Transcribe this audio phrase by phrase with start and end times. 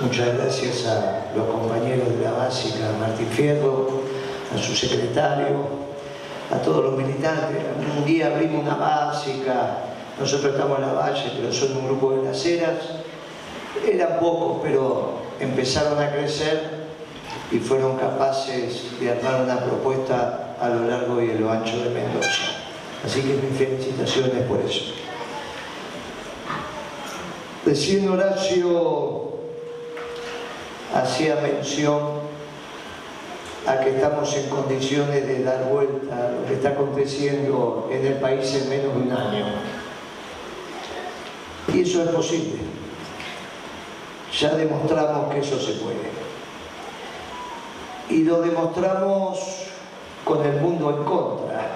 [0.00, 4.00] Muchas gracias a los compañeros de la básica, a Martín Fierro,
[4.52, 5.68] a su secretario,
[6.50, 7.62] a todos los militantes.
[7.96, 9.78] Un día abrimos una básica,
[10.18, 16.02] nosotros estamos en la valle, pero son un grupo de las eran pocos, pero empezaron
[16.02, 16.86] a crecer
[17.52, 21.90] y fueron capaces de armar una propuesta a lo largo y a lo ancho de
[21.90, 22.50] Mendoza.
[23.04, 24.92] Así que mis felicitaciones por eso.
[27.64, 29.23] Recién Horacio
[30.94, 32.00] hacía mención
[33.66, 38.14] a que estamos en condiciones de dar vuelta a lo que está aconteciendo en el
[38.14, 39.46] país en menos de un año.
[41.72, 42.58] Y eso es posible.
[44.38, 46.14] Ya demostramos que eso se puede.
[48.10, 49.64] Y lo demostramos
[50.24, 51.70] con el mundo en contra.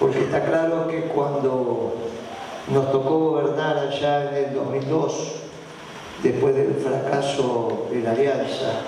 [0.00, 1.94] Porque está claro que cuando
[2.68, 5.43] nos tocó gobernar allá en el 2002,
[6.24, 8.80] después del fracaso de la alianza,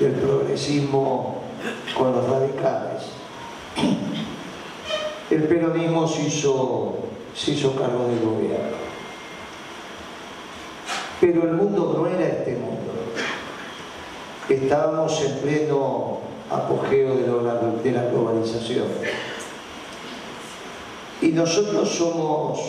[0.00, 1.36] del progresismo
[1.96, 3.02] con los radicales,
[5.30, 6.96] el peronismo se hizo,
[7.46, 8.76] hizo cargo del gobierno.
[11.20, 12.92] Pero el mundo no era este mundo.
[14.48, 16.18] Estábamos en pleno
[16.50, 18.86] apogeo de la globalización.
[21.22, 22.60] Y nosotros somos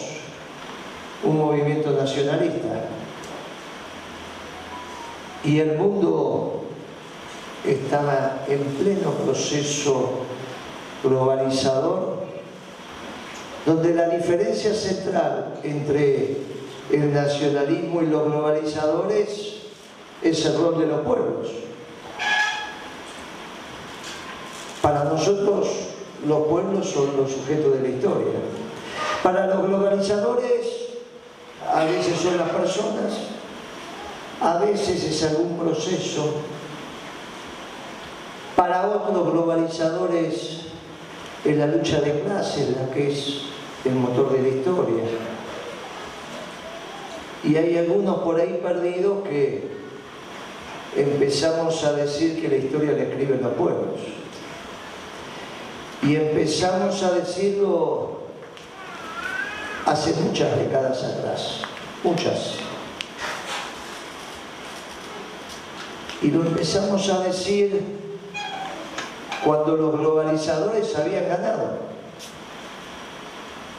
[1.23, 2.96] un movimiento nacionalista.
[5.47, 6.63] Y el mundo
[7.65, 10.09] estaba en pleno proceso
[11.01, 12.17] globalizador,
[13.65, 16.35] donde la diferencia central entre
[16.91, 19.59] el nacionalismo y los globalizadores
[20.21, 21.47] es el rol de los pueblos.
[24.81, 25.69] Para nosotros
[26.27, 28.33] los pueblos son los sujetos de la historia.
[29.23, 30.67] Para los globalizadores,
[31.73, 33.36] a veces son las personas,
[34.41, 36.35] a veces es algún proceso.
[38.55, 40.61] Para otros globalizadores
[41.45, 43.41] es la lucha de clases la que es
[43.85, 45.03] el motor de la historia.
[47.43, 49.69] Y hay algunos por ahí perdidos que
[50.95, 53.99] empezamos a decir que la historia la escriben los pueblos.
[56.01, 58.21] Y empezamos a decirlo
[59.85, 61.61] hace muchas décadas atrás,
[62.03, 62.66] muchas.
[66.21, 67.81] Y lo empezamos a decir
[69.45, 71.77] cuando los globalizadores habían ganado.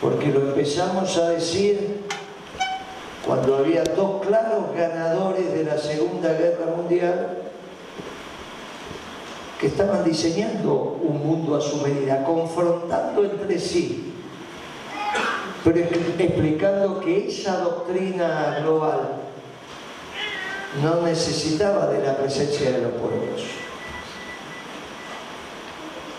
[0.00, 2.04] Porque lo empezamos a decir
[3.26, 7.38] cuando había dos claros ganadores de la Segunda Guerra Mundial
[9.60, 14.14] que estaban diseñando un mundo a su medida, confrontando entre sí,
[15.64, 19.27] pero explicando que esa doctrina global
[20.82, 23.42] no necesitaba de la presencia de los pueblos.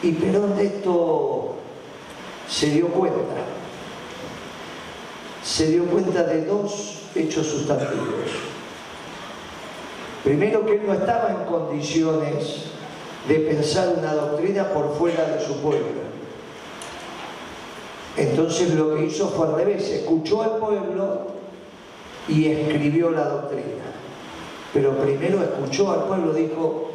[0.02, 1.56] Y Perón de esto
[2.48, 3.18] se dio cuenta.
[5.44, 8.32] Se dio cuenta de dos hechos sustantivos.
[10.24, 12.64] Primero que él no estaba en condiciones
[13.28, 16.10] de pensar una doctrina por fuera de su pueblo.
[18.18, 21.28] Entonces lo que hizo fue al revés, escuchó al pueblo
[22.28, 23.99] y escribió la doctrina.
[24.74, 26.91] Pero primero escuchó al pueblo, dijo,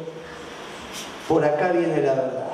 [1.27, 2.45] por acá viene la verdad.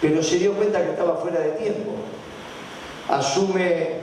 [0.00, 1.92] Pero se dio cuenta que estaba fuera de tiempo.
[3.08, 4.00] Asume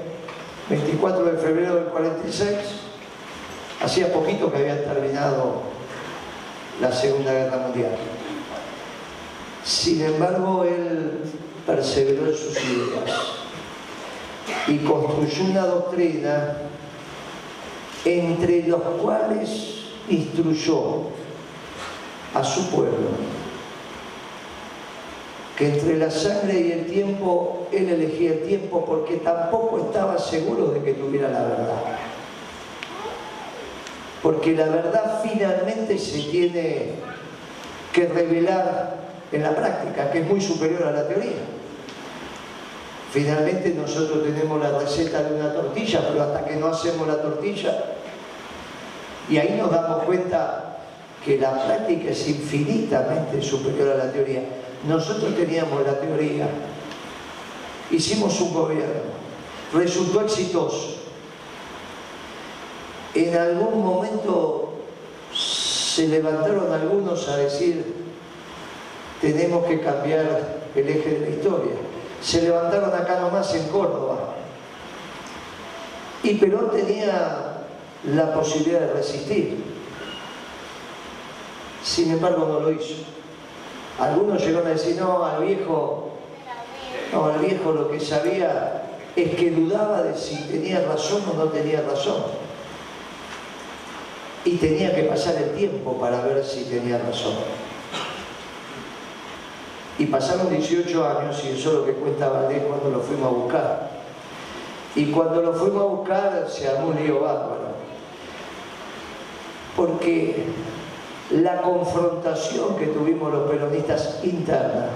[0.70, 2.56] 24 de febrero del 46,
[3.84, 5.64] hacía poquito que había terminado
[6.80, 7.96] la Segunda Guerra Mundial.
[9.64, 11.22] Sin embargo, él
[11.66, 13.12] perseveró en sus ideas
[14.68, 16.58] y construyó una doctrina
[18.06, 19.76] entre los cuales
[20.10, 21.04] instruyó
[22.34, 23.10] a su pueblo
[25.58, 30.68] que entre la sangre y el tiempo, él elegía el tiempo porque tampoco estaba seguro
[30.68, 32.00] de que tuviera la verdad
[34.22, 36.92] porque la verdad finalmente se tiene
[37.92, 38.98] que revelar
[39.32, 41.42] en la práctica, que es muy superior a la teoría.
[43.12, 47.84] Finalmente nosotros tenemos la receta de una tortilla, pero hasta que no hacemos la tortilla,
[49.30, 50.78] y ahí nos damos cuenta
[51.24, 54.44] que la práctica es infinitamente superior a la teoría.
[54.88, 56.50] Nosotros teníamos la teoría,
[57.92, 59.12] hicimos un gobierno,
[59.74, 60.98] resultó exitoso,
[63.14, 64.74] en algún momento
[65.34, 68.02] se levantaron algunos a decir
[69.22, 71.74] tenemos que cambiar el eje de la historia.
[72.22, 74.36] Se levantaron acá nomás en Córdoba
[76.24, 77.51] Y Perón tenía
[78.06, 79.64] la posibilidad de resistir.
[81.84, 82.96] Sin embargo, no lo hizo.
[84.00, 86.10] Algunos llegaron a decir, no, al viejo,
[87.12, 88.84] no, al viejo lo que sabía
[89.16, 92.24] es que dudaba de si tenía razón o no tenía razón.
[94.44, 97.36] Y tenía que pasar el tiempo para ver si tenía razón.
[100.00, 103.36] Y pasaron 18 años, y eso es lo que cuenta Valdés cuando lo fuimos a
[103.36, 103.92] buscar.
[104.96, 107.71] Y cuando lo fuimos a buscar se armó un lío bárbaro.
[109.76, 110.46] Porque
[111.32, 114.90] la confrontación que tuvimos los peronistas interna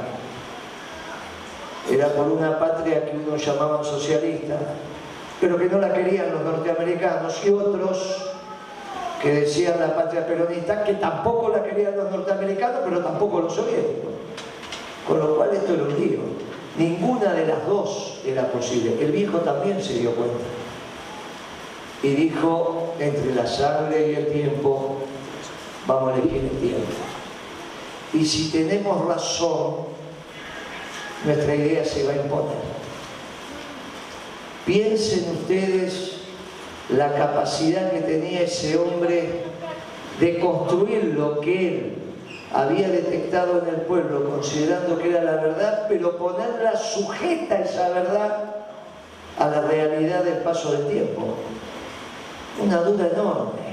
[1.89, 4.57] era por una patria que unos llamaban socialista,
[5.39, 8.31] pero que no la querían los norteamericanos y otros
[9.22, 14.12] que decían la patria peronista, que tampoco la querían los norteamericanos, pero tampoco los soviéticos.
[15.07, 16.19] Con lo cual esto era un lío.
[16.77, 18.98] Ninguna de las dos era posible.
[19.00, 20.44] El viejo también se dio cuenta.
[22.05, 24.97] Y dijo, entre la sangre y el tiempo,
[25.87, 26.85] vamos a elegir el tiempo.
[28.13, 29.77] Y si tenemos razón,
[31.25, 32.57] nuestra idea se va a imponer.
[34.67, 36.17] Piensen ustedes
[36.89, 39.41] la capacidad que tenía ese hombre
[40.19, 41.93] de construir lo que él
[42.53, 48.43] había detectado en el pueblo, considerando que era la verdad, pero ponerla sujeta esa verdad
[49.39, 51.33] a la realidad del paso del tiempo.
[52.61, 53.65] Una duda enorme.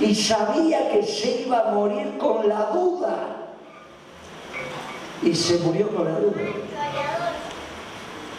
[0.00, 3.16] Y sabía que se iba a morir con la duda.
[5.22, 6.42] Y se murió con la duda.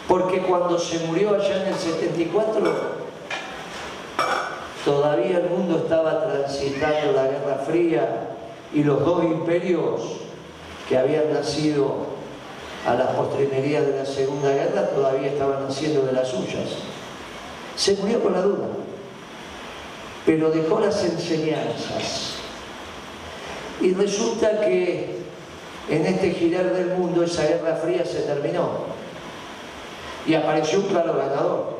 [0.06, 2.72] Porque cuando se murió allá en el 74,
[4.84, 8.28] todavía el mundo estaba transitando la Guerra Fría
[8.72, 10.00] y los dos imperios
[10.88, 12.18] que habían nacido
[12.86, 16.70] a las postrimerías de la Segunda Guerra todavía estaban naciendo de las suyas.
[17.76, 18.68] Se murió con la duda,
[20.28, 22.34] pero dejó las enseñanzas.
[23.80, 25.20] Y resulta que
[25.88, 28.68] en este girar del mundo esa Guerra Fría se terminó
[30.26, 31.78] y apareció un claro ganador.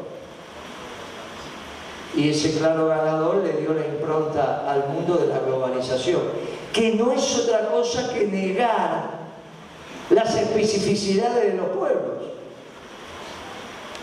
[2.16, 6.22] Y ese claro ganador le dio la impronta al mundo de la globalización
[6.72, 9.10] que no es otra cosa que negar
[10.08, 12.37] las especificidades de los pueblos.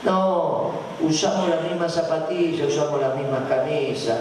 [0.05, 0.71] No,
[1.01, 4.19] usamos las mismas zapatillas, usamos las mismas camisas,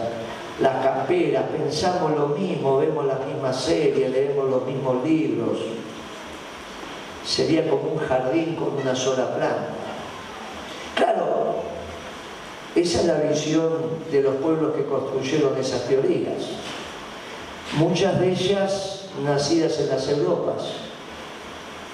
[0.60, 5.58] las camperas, pensamos lo mismo, vemos las mismas series, leemos los mismos libros.
[7.24, 9.68] Sería como un jardín con una sola planta.
[10.96, 11.56] Claro,
[12.74, 13.72] esa es la visión
[14.10, 16.42] de los pueblos que construyeron esas teorías
[17.76, 20.62] muchas de ellas nacidas en las Europas,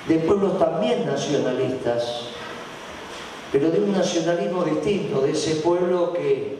[0.08, 2.29] de pueblos también nacionalistas,
[3.52, 6.58] pero de un nacionalismo distinto, de ese pueblo que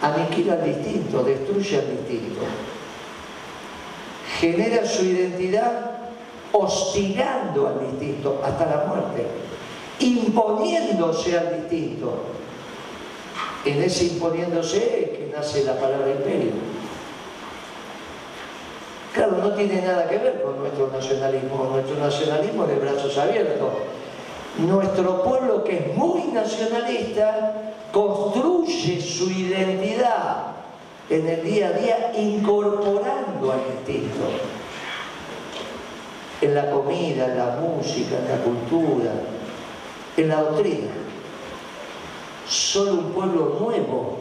[0.00, 2.42] aniquila al distinto, destruye al distinto,
[4.38, 5.90] genera su identidad
[6.52, 9.26] hostigando al distinto hasta la muerte,
[9.98, 12.14] imponiéndose al distinto.
[13.64, 16.50] En ese imponiéndose es que nace la palabra imperio.
[19.14, 23.68] Claro, no tiene nada que ver con nuestro nacionalismo, nuestro nacionalismo de brazos abiertos.
[24.58, 30.52] Nuestro pueblo que es muy nacionalista construye su identidad
[31.08, 34.24] en el día a día incorporando al distinto.
[36.40, 39.12] En la comida, en la música, en la cultura,
[40.16, 40.90] en la doctrina.
[42.46, 44.16] Solo un pueblo nuevo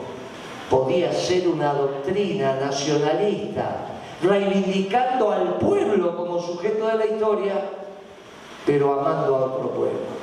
[0.69, 3.87] podía ser una doctrina nacionalista
[4.23, 7.53] reivindicando al pueblo como sujeto de la historia,
[8.65, 10.20] pero amando a otro pueblo.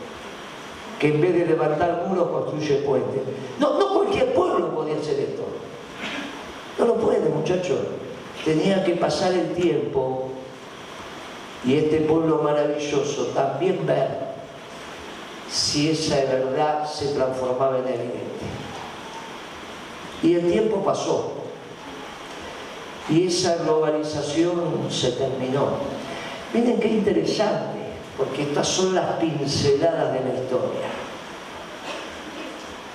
[0.98, 3.22] Que en vez de levantar muros construye puentes.
[3.58, 5.44] No, no cualquier pueblo podía hacer esto.
[6.78, 7.78] No lo puede, muchachos.
[8.44, 10.28] Tenía que pasar el tiempo
[11.64, 14.28] y este pueblo maravilloso también ver
[15.50, 18.46] si esa verdad se transformaba en evidente.
[20.22, 21.32] Y el tiempo pasó.
[23.08, 25.68] Y esa globalización se terminó.
[26.52, 27.77] Miren qué interesante,
[28.18, 30.88] porque estas son las pinceladas de la historia.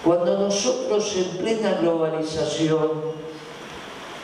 [0.03, 2.91] Cuando nosotros en plena globalización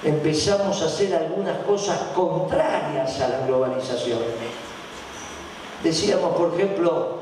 [0.04, 4.20] empezamos a hacer algunas cosas contrarias a la globalización.
[5.82, 7.20] Decíamos, por ejemplo,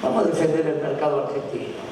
[0.00, 1.82] vamos a defender el mercado argentino.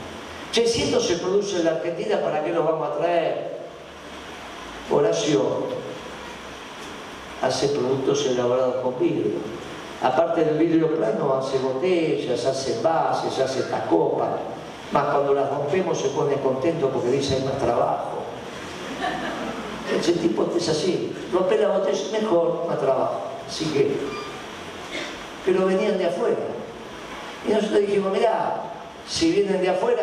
[0.52, 3.62] Che, si esto se produce en la Argentina, ¿para qué lo vamos a traer?
[4.92, 5.66] Horacio
[7.40, 9.61] hace productos elaborados con vidrio.
[10.02, 14.30] Aparte del vidrio plano, hace botellas, hace bases, hace tacopas.
[14.90, 18.18] Más cuando las rompemos se pone contento porque dice hay más trabajo.
[19.96, 21.14] Ese tipo es así.
[21.32, 23.20] Romper la botella es mejor, más trabajo.
[23.46, 23.96] Así que.
[25.46, 26.36] Pero venían de afuera.
[27.46, 28.62] Y nosotros dijimos, mira,
[29.08, 30.02] si vienen de afuera,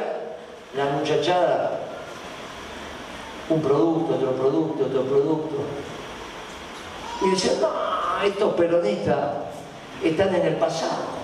[0.76, 1.82] la muchachada,
[3.50, 5.56] un producto, otro producto, otro producto.
[7.22, 9.49] Y decían, no, estos peronistas
[10.04, 11.20] están en el pasado.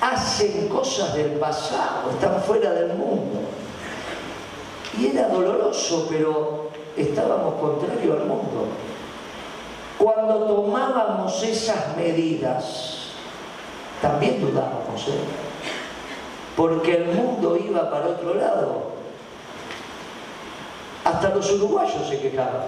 [0.00, 3.40] Hacen cosas del pasado, están fuera del mundo.
[4.98, 8.68] Y era doloroso, pero estábamos contrario al mundo.
[9.98, 13.12] Cuando tomábamos esas medidas,
[14.02, 15.44] también dudábamos, ¿eh?
[16.56, 18.94] porque el mundo iba para otro lado.
[21.04, 22.62] Hasta los uruguayos se quejaban.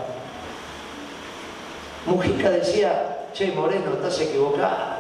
[2.07, 4.97] Mujica decía, che Moreno, estás equivocado.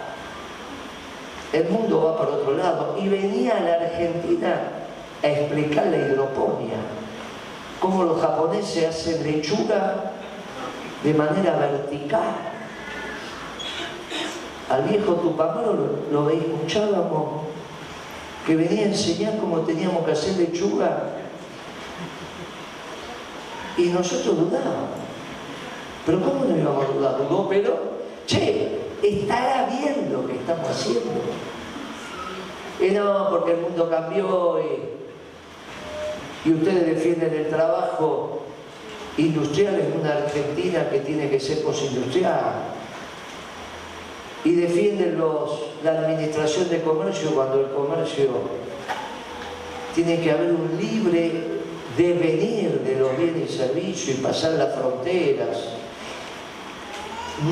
[1.52, 2.97] El mundo va para otro lado.
[3.00, 4.61] Y venía a la Argentina
[5.23, 6.76] a explicar la hidroponía
[7.81, 10.12] cómo los japoneses hacen lechuga
[11.02, 12.35] de manera vertical.
[14.69, 15.75] Al viejo Tupamaro
[16.11, 17.47] lo, lo escuchábamos
[18.45, 21.05] que venía a enseñar cómo teníamos que hacer lechuga
[23.78, 24.90] y nosotros dudábamos.
[26.05, 27.19] Pero ¿cómo no íbamos a dudar?
[27.19, 27.95] Dudó, pero,
[28.26, 31.23] che, estará bien lo que estamos haciendo.
[32.80, 34.97] Y no, porque el mundo cambió y
[36.47, 38.42] y ustedes defienden el trabajo
[39.18, 42.52] industrial en una Argentina que tiene que ser posindustrial
[44.45, 48.28] y defienden los, la administración de comercio cuando el comercio
[49.92, 51.33] tiene que haber un libre
[51.97, 55.56] devenir de los bienes y servicios y pasar las fronteras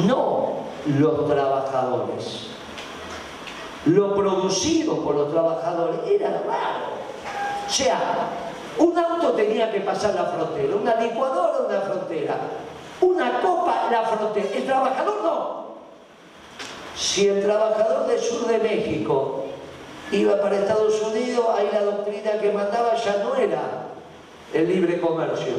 [0.06, 2.48] no los trabajadores
[3.86, 6.94] lo producido por los trabajadores era raro
[7.66, 8.28] o sea,
[8.78, 12.36] un auto tenía que pasar la frontera, una licuadora una frontera,
[13.00, 14.48] una copa la frontera.
[14.54, 15.64] El trabajador no.
[16.96, 19.44] Si el trabajador del sur de México
[20.12, 23.60] iba para Estados Unidos, ahí la doctrina que mandaba ya no era
[24.52, 25.54] el libre comercio,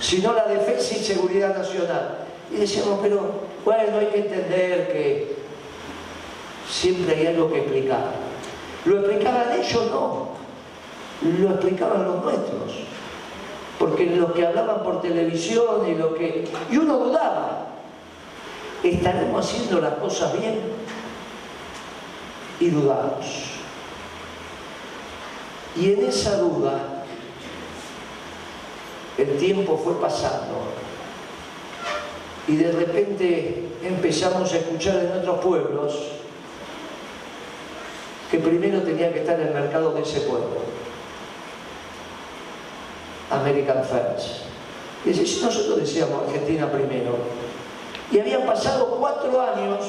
[0.00, 2.23] sino la defensa y seguridad nacional.
[2.52, 3.20] Y decíamos, pero
[3.64, 5.36] bueno, hay que entender que
[6.68, 8.12] siempre hay algo que explicar.
[8.84, 9.90] ¿Lo explicaban ellos?
[9.90, 10.34] No
[11.22, 12.84] lo explicaban los nuestros.
[13.78, 16.48] Porque los que hablaban por televisión y lo que...
[16.70, 17.66] Y uno dudaba,
[18.82, 20.60] ¿estaremos haciendo las cosas bien?
[22.60, 23.26] Y dudamos.
[25.76, 27.04] Y en esa duda,
[29.18, 30.54] el tiempo fue pasando.
[32.46, 35.94] Y de repente empezamos a escuchar en otros pueblos
[38.30, 40.64] que primero tenía que estar en el mercado de ese pueblo
[43.30, 44.44] American First.
[45.04, 47.16] Y si nosotros decíamos Argentina primero.
[48.10, 49.84] Y habían pasado cuatro años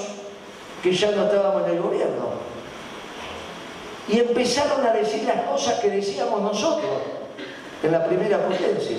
[0.82, 2.30] que ya no estábamos en el gobierno.
[4.08, 6.92] Y empezaron a decir las cosas que decíamos nosotros
[7.84, 8.98] en la primera potencia.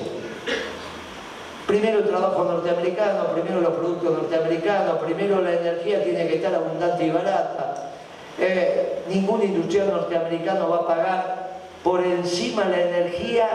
[1.66, 7.04] Primero el trabajo norteamericano, primero los productos norteamericanos, primero la energía tiene que estar abundante
[7.04, 7.92] y barata.
[8.38, 11.46] Eh, ningún industrial norteamericano va a pagar
[11.82, 13.48] por encima la energía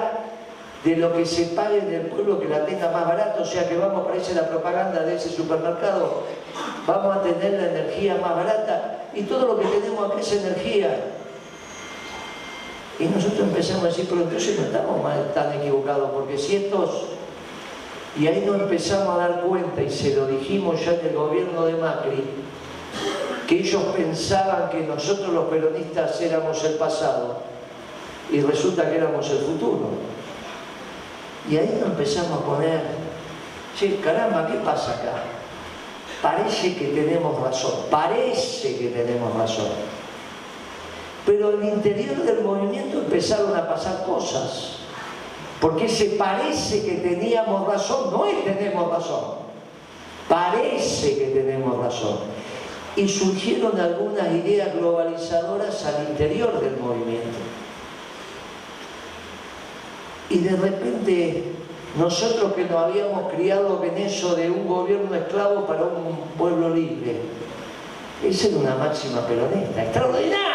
[0.83, 3.69] de lo que se pague en el pueblo que la tenga más barato, o sea
[3.69, 6.23] que vamos, parece la propaganda de ese supermercado,
[6.87, 10.97] vamos a tener la energía más barata y todo lo que tenemos aquí es energía.
[12.99, 17.10] Y nosotros empezamos a decir, pero entonces no estamos tan equivocados, porque si estos,
[18.19, 21.65] y ahí nos empezamos a dar cuenta, y se lo dijimos ya en el gobierno
[21.65, 22.23] de Macri,
[23.47, 27.37] que ellos pensaban que nosotros los peronistas éramos el pasado,
[28.31, 29.89] y resulta que éramos el futuro.
[31.49, 32.81] Y ahí nos empezamos a poner,
[33.77, 35.23] che, caramba, ¿qué pasa acá?
[36.21, 39.69] Parece que tenemos razón, parece que tenemos razón.
[41.25, 44.80] Pero en el interior del movimiento empezaron a pasar cosas.
[45.61, 49.35] Porque se parece que teníamos razón, no es tenemos razón.
[50.27, 52.17] Parece que tenemos razón.
[52.95, 57.37] Y surgieron algunas ideas globalizadoras al interior del movimiento.
[60.31, 61.43] Y de repente
[61.95, 67.17] nosotros que nos habíamos criado en eso de un gobierno esclavo para un pueblo libre,
[68.23, 70.50] esa era una máxima peronista, extraordinaria.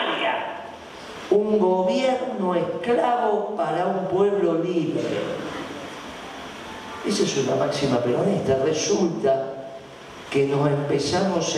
[1.36, 5.02] Un gobierno esclavo para un pueblo libre.
[7.06, 8.56] Esa es una máxima peronista.
[8.64, 9.52] Resulta
[10.30, 11.54] que nos empezamos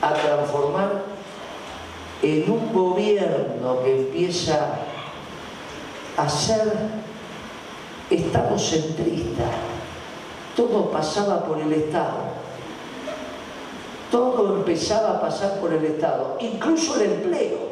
[0.00, 1.02] a, transformar
[2.22, 4.70] en un gobierno que empieza
[6.16, 6.72] a ser
[8.58, 9.44] centrista.
[10.56, 12.40] Todo pasaba por el Estado.
[14.10, 17.69] Todo empezaba a pasar por el Estado, incluso el empleo.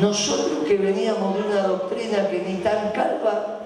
[0.00, 3.60] Nosotros que veníamos de una doctrina que ni tan calva,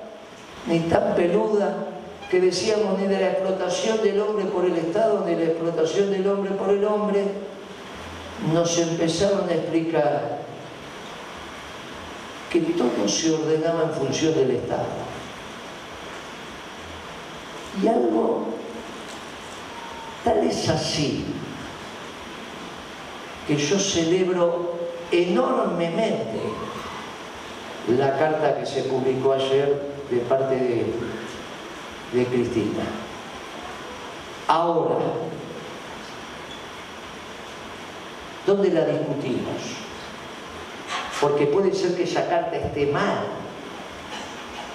[0.67, 1.87] ni tan peluda,
[2.31, 6.11] que decíamos ni de la explotación del hombre por el Estado, ni de la explotación
[6.11, 7.23] del hombre por el hombre,
[8.53, 10.39] nos empezaron a explicar
[12.51, 14.85] que todo se ordenaba en función del Estado.
[17.83, 18.47] Y algo
[20.25, 21.25] tal es así
[23.47, 24.76] que yo celebro
[25.13, 26.41] enormemente
[27.97, 30.55] la carta que se publicó ayer de parte
[32.13, 32.85] de, Cristina.
[34.49, 34.97] Ahora,
[38.47, 39.87] ¿dónde la discutimos?
[41.21, 43.25] porque puede ser que esa carta esté mal.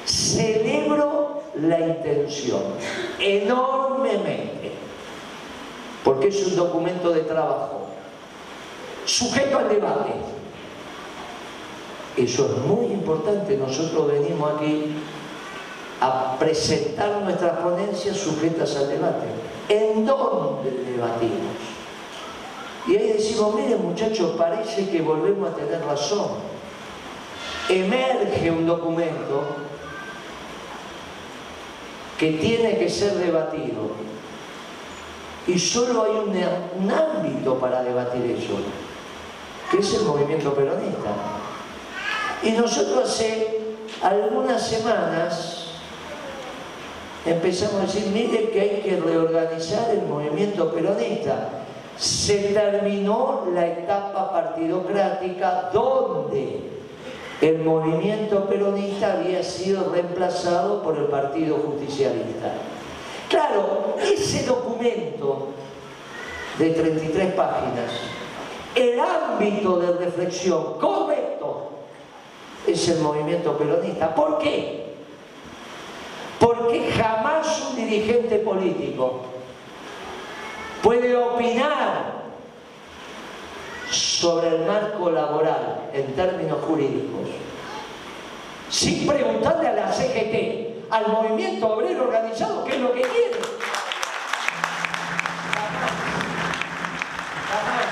[0.06, 2.64] Celebro la intención
[3.20, 4.72] enormemente,
[6.04, 7.91] porque es un documento de trabajo,
[9.12, 10.14] sujeto al debate.
[12.18, 14.94] Eso es muy importante, nosotros venimos aquí
[16.00, 19.28] a presentar nuestras ponencias sujetas al debate.
[19.70, 21.56] ¿En dónde debatimos?
[22.88, 26.30] Y ahí decimos, miren muchachos, parece que volvemos a tener razón.
[27.70, 29.44] Emerge un documento
[32.18, 33.92] que tiene que ser debatido.
[35.48, 38.54] Y solo hay un, ámbito para debatir eso,
[39.72, 41.10] que es el movimiento peronista.
[42.44, 43.60] Y nosotros hace
[44.02, 45.68] algunas semanas
[47.26, 51.62] empezamos a decir, miren que hay que reorganizar el movimiento peronista
[52.02, 56.62] se terminó la etapa partidocrática donde
[57.42, 62.54] el movimiento peronista había sido reemplazado por el Partido Justicialista.
[63.30, 65.50] Claro, ese documento
[66.58, 67.92] de 33 páginas,
[68.76, 71.70] el ámbito de reflexión correcto
[72.68, 74.14] es el movimiento peronista.
[74.14, 74.96] ¿Por qué?
[76.40, 79.22] Porque jamás un dirigente político
[80.82, 82.22] puede opinar
[83.90, 87.30] sobre el marco laboral en términos jurídicos
[88.72, 93.40] sin preguntarle a la CGT, al movimiento obrero organizado, qué es lo que quiere.
[97.50, 97.86] Jamás,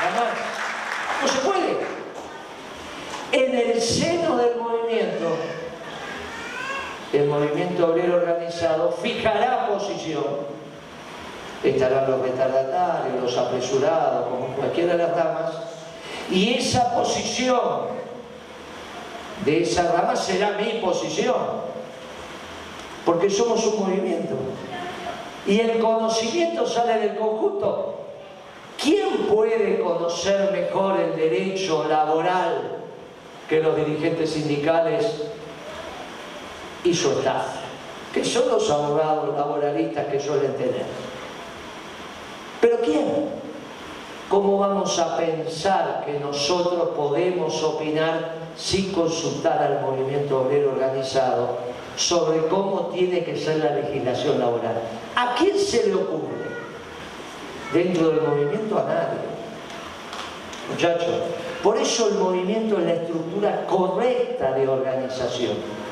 [0.00, 0.32] jamás,
[1.22, 1.76] No se puede.
[3.32, 5.36] En el seno del movimiento,
[7.12, 7.26] el
[7.84, 10.54] organizado fijará posición
[11.64, 15.52] estarán los retardatarios, los apresurados, como cualquiera de las ramas,
[16.30, 17.94] y esa posición
[19.44, 21.34] de esa rama será mi posición,
[23.04, 24.34] porque somos un movimiento.
[25.46, 28.00] Y el conocimiento sale del conjunto.
[28.80, 32.78] ¿Quién puede conocer mejor el derecho laboral
[33.48, 35.06] que los dirigentes sindicales
[36.82, 37.63] y su staff?
[38.14, 40.84] Que son los abogados laboralistas que suelen tener.
[42.60, 43.28] ¿Pero quién?
[44.28, 51.58] ¿Cómo vamos a pensar que nosotros podemos opinar sin consultar al movimiento obrero organizado
[51.96, 54.76] sobre cómo tiene que ser la legislación laboral?
[55.16, 56.44] ¿A quién se le ocurre?
[57.72, 59.18] Dentro del movimiento a nadie.
[60.70, 61.16] Muchachos,
[61.62, 65.83] por eso el movimiento es la estructura correcta de organización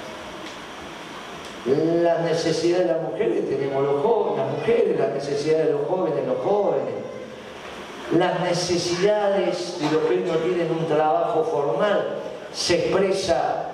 [1.65, 6.27] las necesidades de las mujeres tenemos los jóvenes, las mujeres, las necesidades de los jóvenes,
[6.27, 6.95] los jóvenes,
[8.19, 12.19] las necesidades de los que no tienen un trabajo formal
[12.53, 13.67] se expresa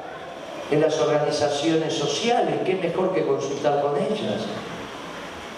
[0.70, 4.44] en las organizaciones sociales, qué mejor que consultar con ellas.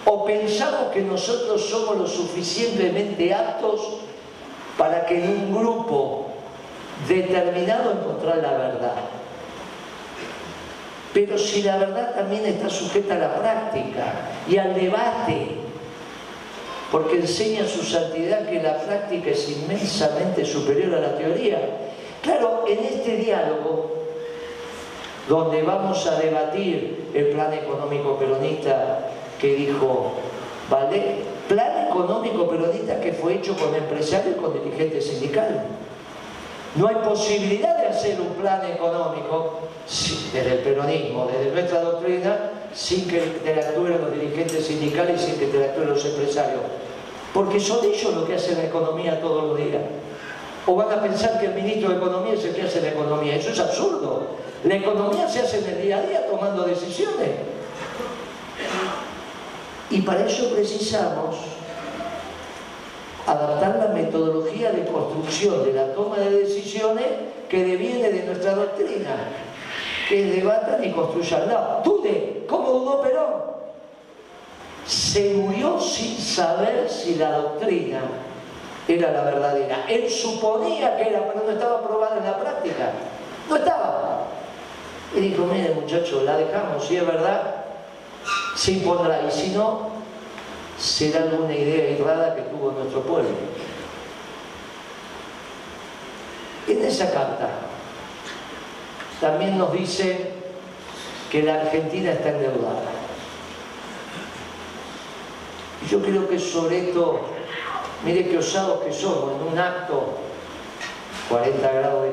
[0.05, 3.81] O pensamos que nosotros somos lo suficientemente aptos
[4.77, 6.27] para que en un grupo
[7.07, 9.20] determinado encontrar la verdad.
[11.13, 14.13] Pero si la verdad también está sujeta a la práctica
[14.47, 15.47] y al debate,
[16.91, 21.59] porque enseña su santidad que la práctica es inmensamente superior a la teoría.
[22.21, 23.91] Claro, en este diálogo,
[25.27, 30.13] donde vamos a debatir el plan económico peronista que dijo,
[30.69, 31.15] ¿vale?
[31.47, 35.61] Plan económico peronista que fue hecho con empresarios y con dirigentes sindicales.
[36.75, 39.59] No hay posibilidad de hacer un plan económico
[40.33, 45.45] desde el peronismo, desde nuestra doctrina, sin que interactúen los dirigentes sindicales y sin que
[45.45, 46.61] interactúen los empresarios.
[47.33, 49.81] Porque son ellos los que hacen la economía todos los días.
[50.65, 53.35] O van a pensar que el ministro de Economía es el que hace la economía.
[53.35, 54.27] Eso es absurdo.
[54.63, 57.29] La economía se hace en el día a día tomando decisiones.
[59.89, 61.35] Y para eso precisamos
[63.27, 67.05] adaptar la metodología de construcción de la toma de decisiones
[67.49, 69.15] que deviene de nuestra doctrina,
[70.07, 71.47] que debatan y construyan.
[71.47, 73.51] No, dude, ¿cómo dudó Perón?
[74.85, 78.01] Se murió sin saber si la doctrina
[78.87, 79.85] era la verdadera.
[79.87, 82.91] Él suponía que era, pero no estaba probada en la práctica.
[83.49, 84.27] No estaba.
[85.15, 87.41] Y dijo, mire muchachos, la dejamos, si es verdad,
[88.55, 89.21] se impondrá.
[89.27, 90.00] Y si no,
[90.81, 93.29] será alguna idea errada que tuvo nuestro pueblo.
[96.67, 97.49] En esa carta
[99.19, 100.31] también nos dice
[101.31, 102.89] que la Argentina está endeudada.
[105.85, 107.21] Y yo creo que sobre esto,
[108.03, 110.15] mire qué osados que somos, en un acto
[111.29, 112.11] 40 grados de...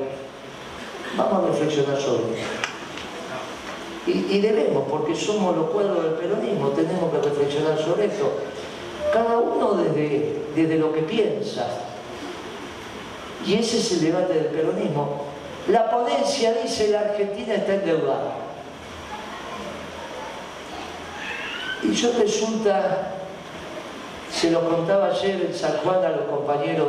[1.17, 2.69] Vamos a reflexionar sobre esto.
[4.07, 8.33] Y, debemos, porque somos los cuadros del peronismo, tenemos que reflexionar sobre esto.
[9.13, 11.67] Cada uno desde, desde lo que piensa.
[13.47, 15.25] Y ese es el debate del peronismo.
[15.69, 18.37] La ponencia dice la Argentina está endeudada.
[21.83, 23.13] Y yo resulta,
[24.31, 26.89] se lo contaba ayer en San Juan a los compañeros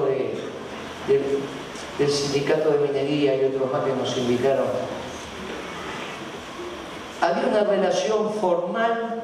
[1.97, 4.65] del sindicato de minería y otros más que nos invitaron
[7.21, 9.21] había una relación formal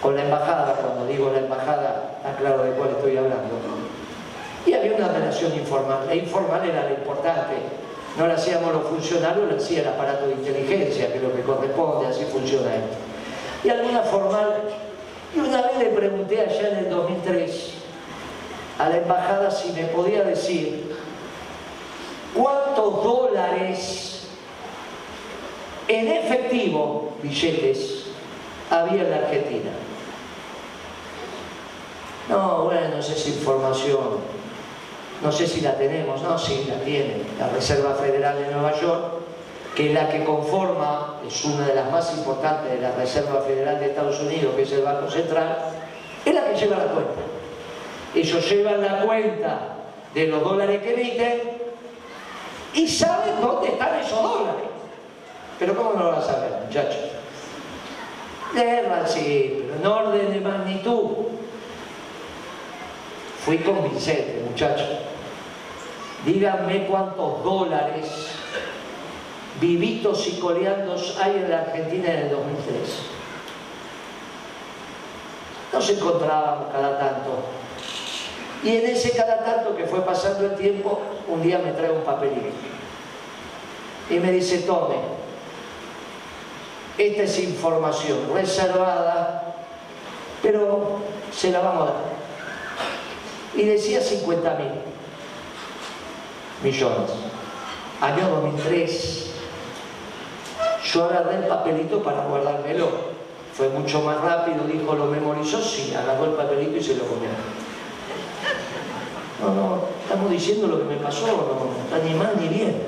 [0.00, 3.60] con la embajada, cuando digo la embajada, está claro de cuál estoy hablando.
[4.66, 6.06] Y había una relación informal.
[6.06, 7.54] La informal era la importante.
[8.18, 11.42] No la hacíamos los funcionarios, la hacía el aparato de inteligencia, que es lo que
[11.42, 12.96] corresponde, así funciona esto.
[13.64, 14.62] Y alguna formal.
[15.34, 17.74] Y una vez le pregunté allá en el 2003
[18.78, 20.96] a la embajada si me podía decir
[22.34, 24.28] cuántos dólares
[25.88, 28.06] en efectivo, billetes,
[28.70, 29.70] había en la Argentina.
[32.28, 34.18] No, bueno, no sé si información,
[35.22, 37.22] no sé si la tenemos, no, sí, la tiene.
[37.38, 39.04] La Reserva Federal de Nueva York,
[39.74, 43.78] que es la que conforma, es una de las más importantes de la Reserva Federal
[43.78, 45.58] de Estados Unidos, que es el Banco Central,
[46.24, 47.20] es la que lleva la cuenta.
[48.14, 49.60] Ellos llevan la cuenta
[50.14, 51.40] de los dólares que emiten
[52.72, 54.64] y saben dónde están esos dólares.
[55.58, 57.10] Pero ¿cómo no lo vas a saber, muchachos?
[59.06, 61.10] Sí, pero en orden de magnitud.
[63.44, 64.88] Fui convincente, muchachos.
[66.24, 68.28] Díganme cuántos dólares
[69.60, 72.74] vivitos y coleandos hay en la Argentina en el 2003.
[75.74, 77.30] Nos encontrábamos cada tanto.
[78.62, 82.02] Y en ese cada tanto que fue pasando el tiempo, un día me trae un
[82.02, 82.48] papelito.
[84.08, 84.96] Y me dice, tome,
[86.96, 89.54] esta es información reservada,
[90.42, 90.98] pero
[91.30, 92.13] se la vamos a dar.
[93.56, 94.70] Y decía 50 mil
[96.62, 97.10] millones.
[98.00, 99.30] Año 2003.
[100.92, 103.14] Yo agarré el papelito para guardármelo.
[103.54, 107.28] Fue mucho más rápido, dijo, lo memorizó, sí, agarró el papelito y se lo comió.
[109.40, 112.82] No, no, estamos diciendo lo que me pasó, no está ni mal ni bien.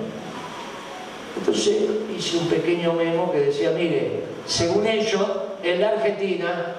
[1.36, 1.76] Entonces
[2.16, 5.24] hice un pequeño memo que decía, mire, según ellos,
[5.62, 6.74] en la Argentina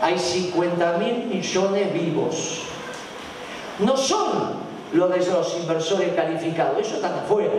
[0.00, 2.62] hay 50 mil millones vivos.
[3.84, 7.52] No son los de los inversores calificados, ellos están afuera.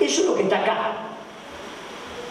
[0.00, 0.92] Eso es lo que está acá.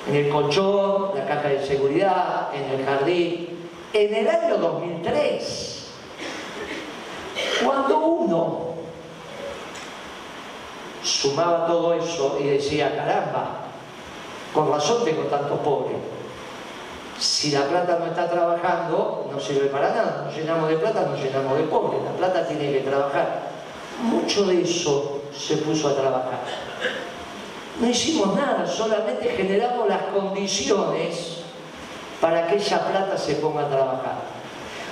[0.08, 3.50] En el colchón, la caja de seguridad, en el jardín.
[3.94, 5.92] En el año 2003,
[7.64, 8.66] cuando uno
[11.02, 13.68] sumaba todo eso y decía, caramba,
[14.54, 16.15] con razón tengo tantos pobres.
[17.20, 20.24] Si la plata no está trabajando, no sirve para nada.
[20.26, 22.02] Nos llenamos de plata, nos llenamos de pobres.
[22.04, 23.50] La plata tiene que trabajar.
[24.02, 26.40] Mucho de eso se puso a trabajar.
[27.80, 31.42] No hicimos nada, solamente generamos las condiciones
[32.22, 34.16] para que esa plata se ponga a trabajar.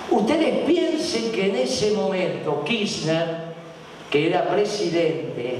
[0.09, 3.53] Ustedes piensen que en ese momento Kirchner,
[4.09, 5.59] que era presidente,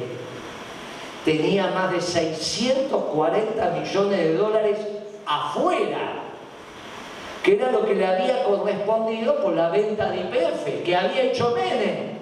[1.23, 4.78] tenía más de 640 millones de dólares
[5.26, 6.22] afuera,
[7.43, 11.53] que era lo que le había correspondido por la venta de IPF, que había hecho
[11.53, 12.13] Menem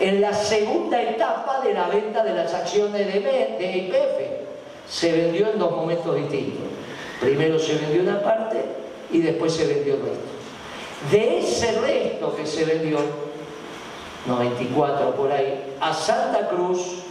[0.00, 4.90] en la segunda etapa de la venta de las acciones de, IPF.
[4.90, 6.64] Se vendió en dos momentos distintos.
[7.20, 8.64] Primero se vendió una parte
[9.12, 10.34] y después se vendió el resto.
[11.10, 12.98] De ese resto que se vendió,
[14.26, 17.02] 94 por ahí, a Santa Cruz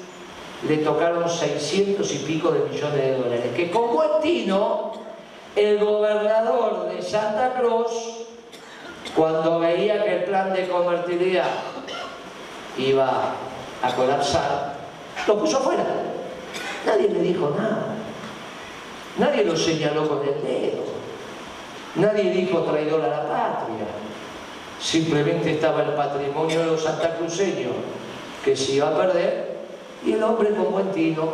[0.68, 4.94] le tocaron 600 y pico de millones de dólares, que con buen tino,
[5.56, 7.92] el gobernador de Santa Cruz,
[9.16, 11.50] cuando veía que el plan de convertibilidad
[12.78, 13.36] iba
[13.82, 14.76] a colapsar,
[15.28, 15.86] lo puso afuera.
[16.86, 17.96] Nadie le dijo nada.
[19.18, 20.84] Nadie lo señaló con el dedo.
[21.96, 23.86] Nadie dijo traidor a la patria.
[24.82, 27.74] Simplemente estaba el patrimonio de los santacruceños
[28.44, 29.58] que se iba a perder
[30.04, 31.30] y el hombre con buen tino.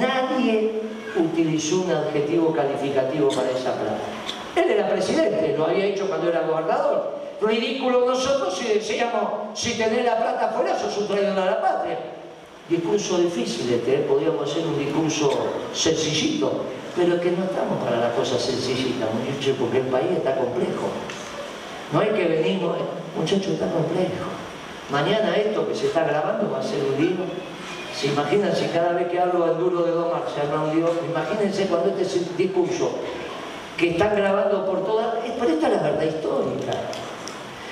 [0.00, 0.80] Nadie
[1.22, 3.98] utilizó un adjetivo calificativo para esa plata.
[4.56, 7.18] Él era presidente, lo había hecho cuando era gobernador.
[7.40, 11.98] Ridículo nosotros si decíamos, si tenés la plata fuera, sos un traidor a la patria.
[12.68, 15.30] Discurso difícil este, podríamos hacer un discurso
[15.72, 16.64] sencillito,
[16.96, 20.88] pero es que no estamos para la cosa sencillita, muchachos, porque el país está complejo.
[21.92, 22.60] No hay que venir,
[23.16, 24.28] muchachos, está complejo.
[24.90, 27.24] Mañana esto que se está grabando va a ser un lío.
[27.98, 30.88] ¿Se imaginan si cada vez que hablo al duro de domar se arma un lío?
[31.10, 32.92] Imagínense cuando este discurso
[33.76, 35.16] que están grabando por todas...
[35.24, 36.72] Pero esta es la verdad histórica.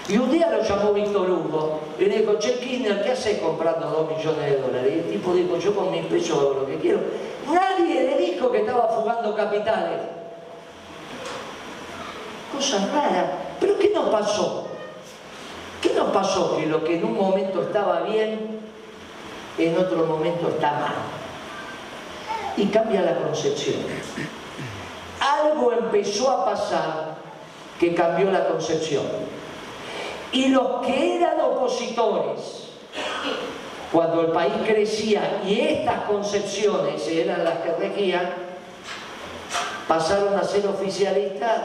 [0.08, 3.88] Y un día lo llamó Víctor Hugo y le dijo, Che Kirchner, ¿qué haces comprando
[3.88, 4.92] dos millones de dólares?
[4.96, 6.98] Y el tipo dijo, yo con mis pesos hago lo que quiero.
[7.48, 10.00] Nadie le dijo que estaba fugando capitales.
[12.52, 13.32] Cosa rara.
[13.60, 14.66] ¿Pero qué nos pasó?
[15.80, 16.56] ¿Qué nos pasó?
[16.56, 18.56] Que lo que en un momento estaba bien,
[19.58, 20.94] en otro momento está mal.
[22.56, 23.76] Y cambia la concepción.
[25.20, 27.16] Algo empezó a pasar
[27.78, 29.04] que cambió la concepción.
[30.32, 32.68] Y los que eran opositores,
[33.92, 38.30] cuando el país crecía y estas concepciones eran las que regían,
[39.86, 41.60] pasaron a ser oficialistas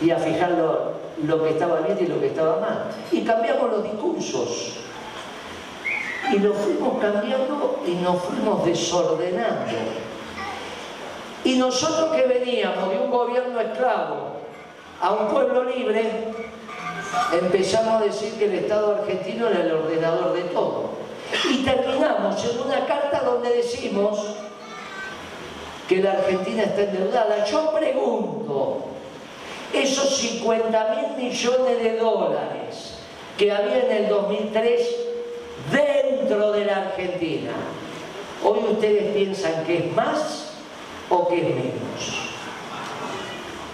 [0.00, 2.84] y a fijar lo, que estaba bien y lo que estaba mal.
[3.12, 4.80] Y cambiamos los discursos.
[6.32, 9.72] Y los fuimos cambiando y nos fuimos desordenando.
[11.44, 14.40] Y nosotros que veníamos de un gobierno esclavo
[15.00, 16.32] a un pueblo libre,
[17.32, 20.90] empezamos a decir que el Estado argentino era el ordenador de todo.
[21.50, 24.36] Y terminamos en una carta donde decimos
[25.88, 27.44] que la Argentina está endeudada.
[27.46, 28.84] Yo pregunto,
[29.72, 32.98] esos 50 mil millones de dólares
[33.38, 34.96] que había en el 2003
[36.30, 37.50] dentro de la Argentina,
[38.44, 40.52] hoy ustedes piensan que es más
[41.08, 42.30] o que es menos.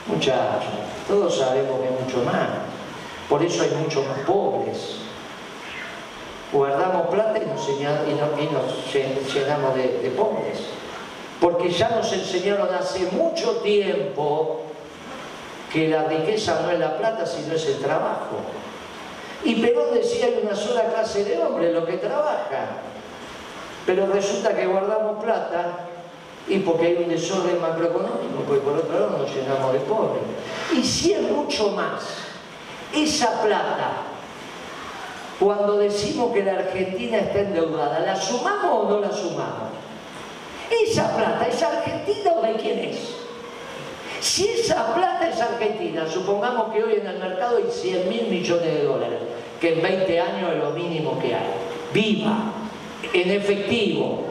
[0.06, 0.64] Muchachos,
[1.06, 2.48] todos sabemos que es mucho más.
[3.28, 4.96] Por eso hay muchos más pobres.
[6.50, 7.66] Guardamos plata y nos,
[9.34, 10.60] llenamos de, de pobres.
[11.40, 14.62] Porque ya nos enseñaron hace mucho tiempo
[15.70, 18.36] que la riqueza no es la plata, sino es el trabajo.
[19.44, 22.66] Y Perón decía hay una sola clase de hombres, los que trabajan.
[23.84, 25.78] Pero resulta que guardamos plata
[26.48, 30.22] y porque hay un desorden macroeconómico, porque por otro lado nos llenamos de pobres.
[30.72, 32.02] Y si es mucho más,
[32.94, 34.02] esa plata,
[35.38, 39.70] cuando decimos que la Argentina está endeudada, ¿la sumamos o no la sumamos?
[40.70, 43.15] Esa plata, ¿es argentina o de quién es?
[44.20, 48.74] Si esa plata es argentina, supongamos que hoy en el mercado hay 100 mil millones
[48.74, 49.18] de dólares,
[49.60, 51.50] que en 20 años es lo mínimo que hay,
[51.92, 52.52] viva,
[53.12, 54.24] en efectivo,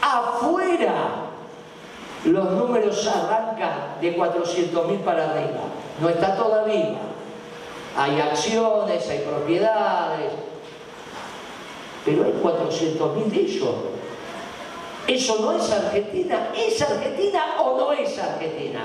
[0.00, 1.22] afuera
[2.24, 5.62] los números arrancan de 400 mil para arriba,
[6.00, 6.98] no está todavía.
[7.96, 10.32] Hay acciones, hay propiedades,
[12.04, 13.74] pero hay 400 mil de ellos.
[15.06, 16.48] Eso no es Argentina.
[16.56, 18.80] ¿Es Argentina o no es Argentina?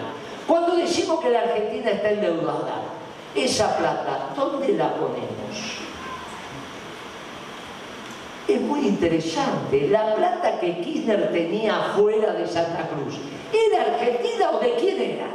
[0.48, 2.82] Cuando decimos que la Argentina está endeudada,
[3.36, 5.78] esa plata, ¿dónde la ponemos?
[8.48, 9.90] Es muy interesante.
[9.90, 13.20] La plata que Kirchner tenía fuera de Santa Cruz,
[13.52, 15.28] ¿era Argentina o de quién era?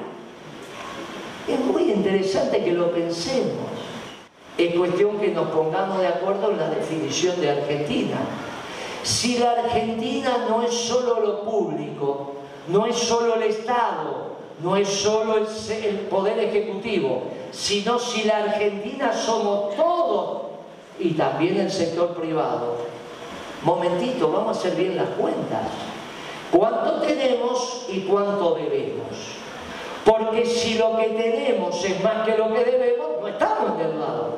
[1.47, 3.68] Es muy interesante que lo pensemos.
[4.57, 8.16] Es cuestión que nos pongamos de acuerdo en la definición de Argentina.
[9.03, 12.35] Si la Argentina no es solo lo público,
[12.69, 19.12] no es solo el Estado, no es solo el, Poder Ejecutivo, sino si la Argentina
[19.12, 20.43] somos todos
[20.99, 22.77] y también el sector privado.
[23.62, 25.69] Momentito, vamos a hacer bien las cuentas.
[26.53, 29.09] ¿Cuánto tenemos y cuánto debemos?
[30.05, 34.35] Porque si lo que tenemos es más que lo que debemos, no estamos endeudados.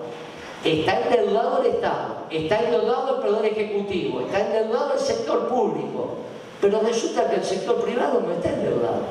[0.64, 6.16] Está endeudado el Estado, está endeudado el Poder Ejecutivo, está endeudado el sector público,
[6.58, 9.02] pero resulta que el sector privado no está endeudado.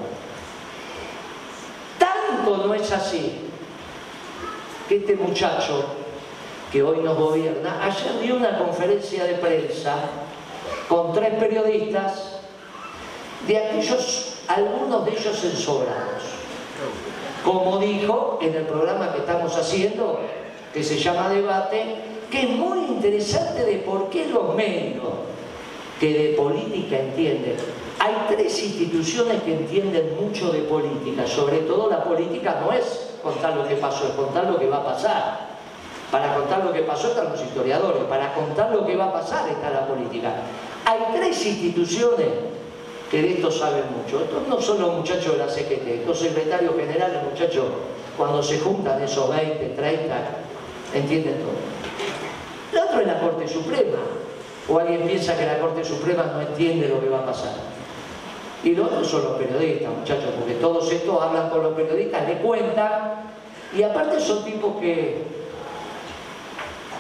[2.00, 3.34] Tanto no es así
[4.89, 5.86] que este muchacho,
[6.72, 9.96] que hoy nos gobierna, ayer dio una conferencia de prensa
[10.89, 12.39] con tres periodistas,
[13.48, 16.24] de aquellos, algunos de ellos ensobrados.
[17.46, 20.20] Como dijo en el programa que estamos haciendo,
[20.74, 21.96] que se llama Debate,
[22.32, 25.04] que es muy interesante de por qué los medios
[26.00, 27.56] que de política entienden.
[28.00, 33.56] Hay tres instituciones que entienden mucho de política, sobre todo la política no es contar
[33.56, 35.54] lo que pasó, es contar lo que va a pasar.
[36.12, 39.50] Para contar lo que pasó están los historiadores, para contar lo que va a pasar
[39.50, 40.34] está la política.
[40.86, 42.28] Hay tres instituciones
[43.10, 44.22] que de esto saben mucho.
[44.22, 47.66] Estos no son los muchachos de la CGT, estos secretarios generales, muchachos,
[48.18, 50.16] cuando se juntan esos 20, 30,
[50.94, 51.54] entienden todo.
[52.74, 54.00] La otra es la Corte Suprema.
[54.68, 57.54] O alguien piensa que la Corte Suprema no entiende lo que va a pasar.
[58.64, 62.38] Y los otros son los periodistas, muchachos, porque todos estos hablan con los periodistas, le
[62.38, 63.26] cuentan,
[63.78, 65.22] y aparte son tipos que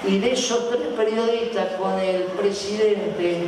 [0.05, 3.47] y de esos tres periodistas con el presidente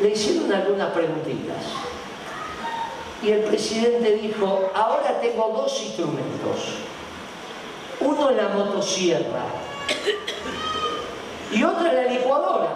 [0.00, 1.56] le hicieron algunas preguntitas.
[3.22, 6.74] Y el presidente dijo, ahora tengo dos instrumentos.
[8.04, 9.44] Uno es la motosierra
[11.50, 12.68] y otro es la licuadora.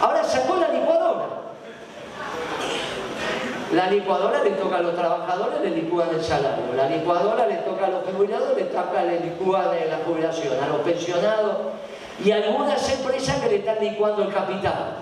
[0.00, 1.26] Ahora sacó la licuadora.
[3.72, 6.72] La licuadora le toca a los trabajadores, le licúan el salario.
[6.76, 10.54] La licuadora le toca a los jubilados, le toca, le licúan la jubilación.
[10.62, 11.56] A los pensionados
[12.24, 14.96] y a algunas empresas que le están licuando el capital.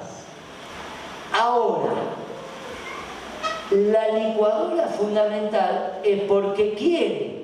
[1.39, 1.93] Ahora,
[3.71, 7.42] la licuadora fundamental es porque quiere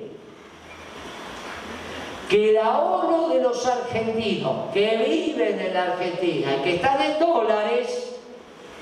[2.29, 7.19] que el ahorro de los argentinos que viven en la Argentina y que están en
[7.19, 8.15] dólares,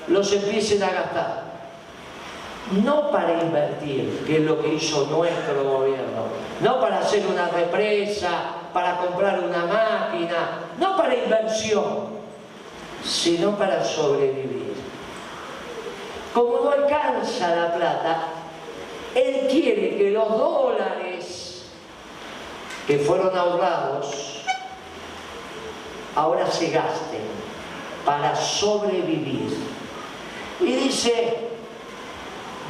[0.08, 1.48] los empiecen a gastar
[2.72, 6.24] no para invertir, que es lo que hizo nuestro gobierno,
[6.62, 8.30] no para hacer una represa,
[8.74, 12.18] para comprar una máquina, no para inversión,
[13.04, 14.74] sino para sobrevivir.
[16.34, 18.18] Como no alcanza la plata,
[19.16, 21.17] él quiere que los dólares
[22.88, 24.38] que fueron ahorrados
[26.16, 27.22] ahora se gasten
[28.04, 29.56] para sobrevivir.
[30.60, 31.36] Y dice,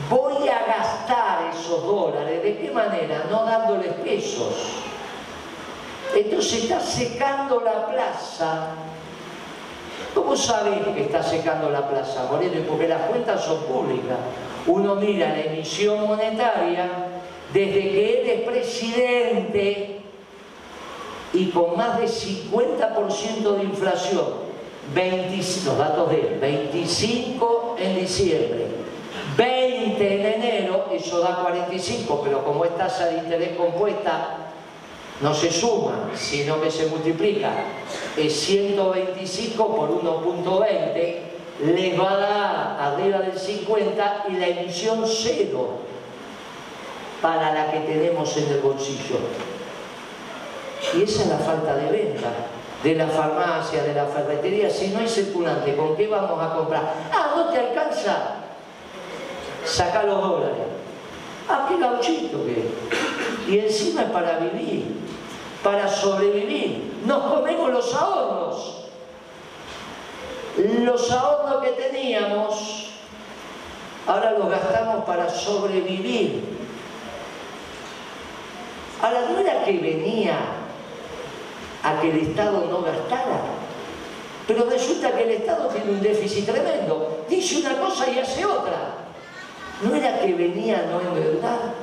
[0.09, 2.43] voy a gastar esos dólares.
[2.43, 3.25] ¿De qué manera?
[3.29, 4.83] No dándoles pesos.
[6.13, 8.69] Entonces está secando la plaza.
[10.13, 12.65] ¿Cómo sabes que está secando la plaza, Moreno?
[12.67, 14.17] Porque las cuentas son públicas.
[14.65, 16.89] Uno mira la emisión monetaria
[17.53, 19.97] desde que él es presidente
[21.33, 24.47] y con más de 50% de inflación.
[24.93, 25.35] 20,
[25.65, 28.67] los datos de él, 25 en diciembre,
[29.35, 34.47] 20 en enero, eso da 45, pero como es tasa de interés compuesta,
[35.19, 37.51] no se suma, sino que se multiplica,
[38.15, 41.15] es 125 por 1.20,
[41.65, 45.79] les va a dar arriba del 50 y la emisión cero
[47.21, 49.17] para la que tenemos en el bolsillo.
[50.93, 52.29] Y esa es la falta de venta
[52.83, 56.93] de la farmacia, de la ferretería, si no hay circulante, ¿con qué vamos a comprar?
[57.11, 58.35] Ah, no te alcanza,
[59.65, 60.55] saca los dólares.
[61.49, 62.69] Ah, qué gauchito que
[63.51, 64.95] Y encima es para vivir,
[65.63, 66.99] para sobrevivir.
[67.05, 68.83] Nos comemos los ahorros.
[70.57, 72.89] Los ahorros que teníamos,
[74.05, 76.57] ahora los gastamos para sobrevivir.
[79.01, 80.66] Ahora, ¿no era que venía
[81.87, 83.39] a que el Estado no gastara?
[84.47, 87.25] Pero resulta que el Estado tiene un déficit tremendo.
[87.29, 88.95] Dice una cosa y hace otra.
[89.81, 91.73] ¿No era que venía no en verdad?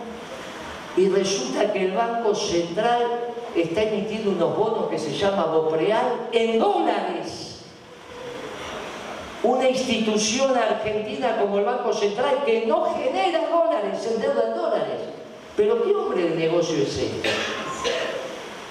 [0.96, 3.02] Y resulta que el Banco Central
[3.54, 7.60] está emitiendo unos bonos que se llama Bopreal en dólares.
[9.42, 15.00] Una institución argentina como el Banco Central que no genera dólares, se endeuda en dólares.
[15.56, 17.30] Pero ¿qué hombre de negocio es este?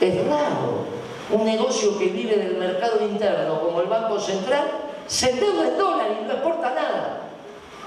[0.02, 1.03] Es raro.
[1.34, 4.68] Un negocio que vive del mercado interno como el Banco Central
[5.08, 7.22] se endeuda en dólares y no exporta nada.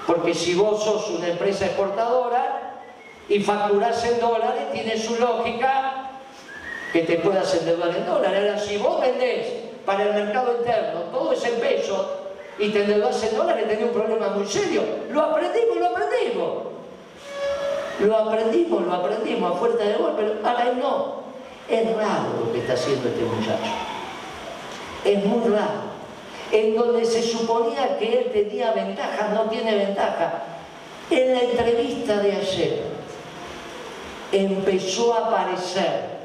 [0.04, 2.74] Porque si vos sos una empresa exportadora
[3.28, 6.10] y facturas en dólares, tiene su lógica
[6.92, 8.40] que te puedas endeudar en dólares.
[8.40, 9.46] Ahora, si vos vendés
[9.84, 12.18] para el mercado interno todo ese peso
[12.58, 14.82] y te endeudas en dólares, tenés un problema muy serio.
[15.10, 16.62] Lo aprendimos, lo aprendimos.
[18.00, 21.25] Lo aprendimos, lo aprendimos a fuerza de gol, pero ahora no.
[21.68, 23.72] Es raro lo que está haciendo este muchacho.
[25.04, 25.96] Es muy raro
[26.52, 30.44] en donde se suponía que él tenía ventaja, no tiene ventaja.
[31.10, 32.82] En la entrevista de ayer
[34.32, 36.16] empezó a aparecer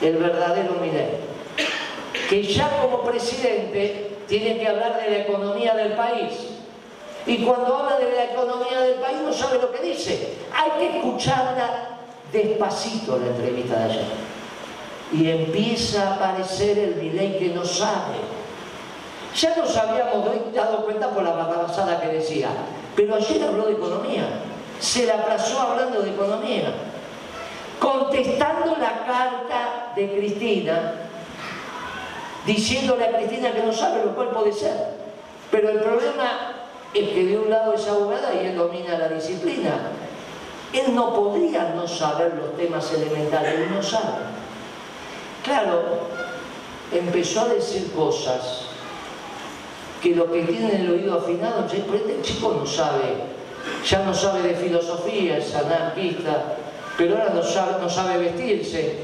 [0.00, 1.10] el verdadero Miguel.
[2.28, 6.32] que ya como presidente tiene que hablar de la economía del país.
[7.26, 10.34] Y cuando habla de la economía del país no sabe lo que dice.
[10.52, 11.98] Hay que escucharla
[12.32, 14.31] despacito la entrevista de ayer.
[15.12, 18.16] Y empieza a aparecer el Milei que no sabe.
[19.36, 22.48] Ya nos habíamos dado cuenta por la barrabasada que decía,
[22.96, 24.24] pero ayer habló de economía.
[24.80, 26.72] Se la aplazó hablando de economía.
[27.78, 30.94] Contestando la carta de Cristina,
[32.46, 34.76] diciéndole a Cristina que no sabe, lo cual puede ser.
[35.50, 36.52] Pero el problema
[36.94, 39.90] es que de un lado es abogada y él domina la disciplina.
[40.72, 44.41] Él no podría no saber los temas elementales, él no sabe.
[45.44, 45.82] Claro,
[46.92, 48.66] empezó a decir cosas
[50.00, 53.16] que lo que tiene el oído afinado, el chico no sabe,
[53.88, 56.56] ya no sabe de filosofía, es anarquista,
[56.96, 57.32] pero ahora
[57.80, 58.98] no sabe, vestirse,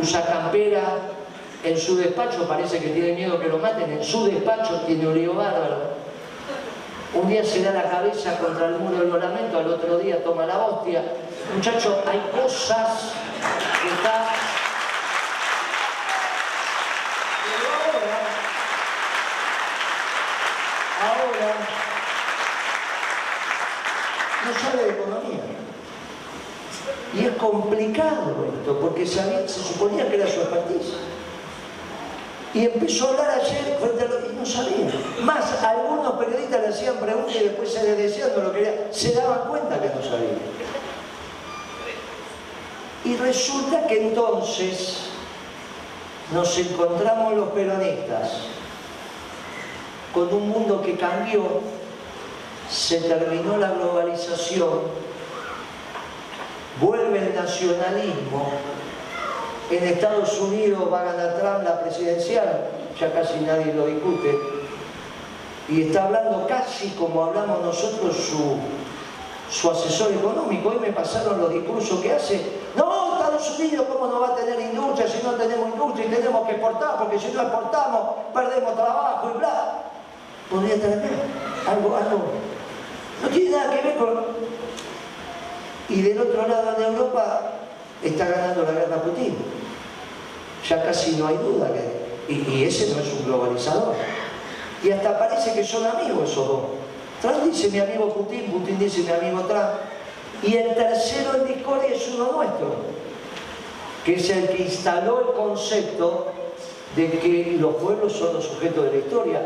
[0.00, 0.98] usa campera,
[1.64, 5.14] en su despacho parece que tiene miedo que lo maten, en su despacho tiene un
[5.14, 5.98] lío bárbaro.
[7.14, 10.44] Un día se da la cabeza contra el muro del parlamento, al otro día toma
[10.44, 11.02] la hostia.
[11.54, 13.12] Muchachos, hay cosas
[13.82, 14.24] que están...
[17.80, 18.18] ahora,
[21.00, 21.54] ahora,
[24.44, 25.40] no sabe de economía.
[27.14, 30.94] Y es complicado esto, porque se, suponía que era su expertise.
[32.54, 34.90] Y empezó a hablar ayer frente que no sabía.
[35.22, 38.88] Más, algunos periodistas le hacían preguntas y después se le decían no lo quería.
[38.90, 40.38] Se daban cuenta que no sabía.
[43.04, 44.98] Y resulta que entonces
[46.32, 48.32] nos encontramos los peronistas
[50.12, 51.42] con un mundo que cambió,
[52.70, 54.80] se terminó la globalización,
[56.80, 58.50] vuelve el nacionalismo,
[59.70, 62.68] en Estados Unidos va a ganar Trump la presidencial,
[62.98, 64.38] ya casi nadie lo discute,
[65.68, 68.58] y está hablando casi como hablamos nosotros su,
[69.50, 70.70] su asesor económico.
[70.70, 72.40] Hoy me pasaron los discursos que hace.
[72.74, 76.46] No, Estados Unidos, ¿cómo no va a tener industria si no tenemos industria y tenemos
[76.46, 76.96] que exportar?
[76.98, 78.00] Porque si no exportamos,
[78.32, 79.82] perdemos trabajo y bla.
[80.50, 81.10] Podría tener
[81.68, 82.24] algo, algo.
[83.22, 84.08] No tiene nada que ver con.
[85.88, 87.52] Y del otro lado de Europa
[88.02, 89.36] está ganando la guerra Putin.
[90.68, 92.32] Ya casi no hay duda que...
[92.32, 93.94] Y, ese no es un globalizador.
[94.82, 96.60] Y hasta parece que son amigos esos dos.
[97.22, 99.80] Trump dice mi amigo Putin, Putin dice mi amigo Trump.
[100.42, 102.76] Y el tercero en discordia es uno nuestro,
[104.04, 106.26] que es el que instaló el concepto
[106.94, 109.42] de que los pueblos son los sujetos de la historia.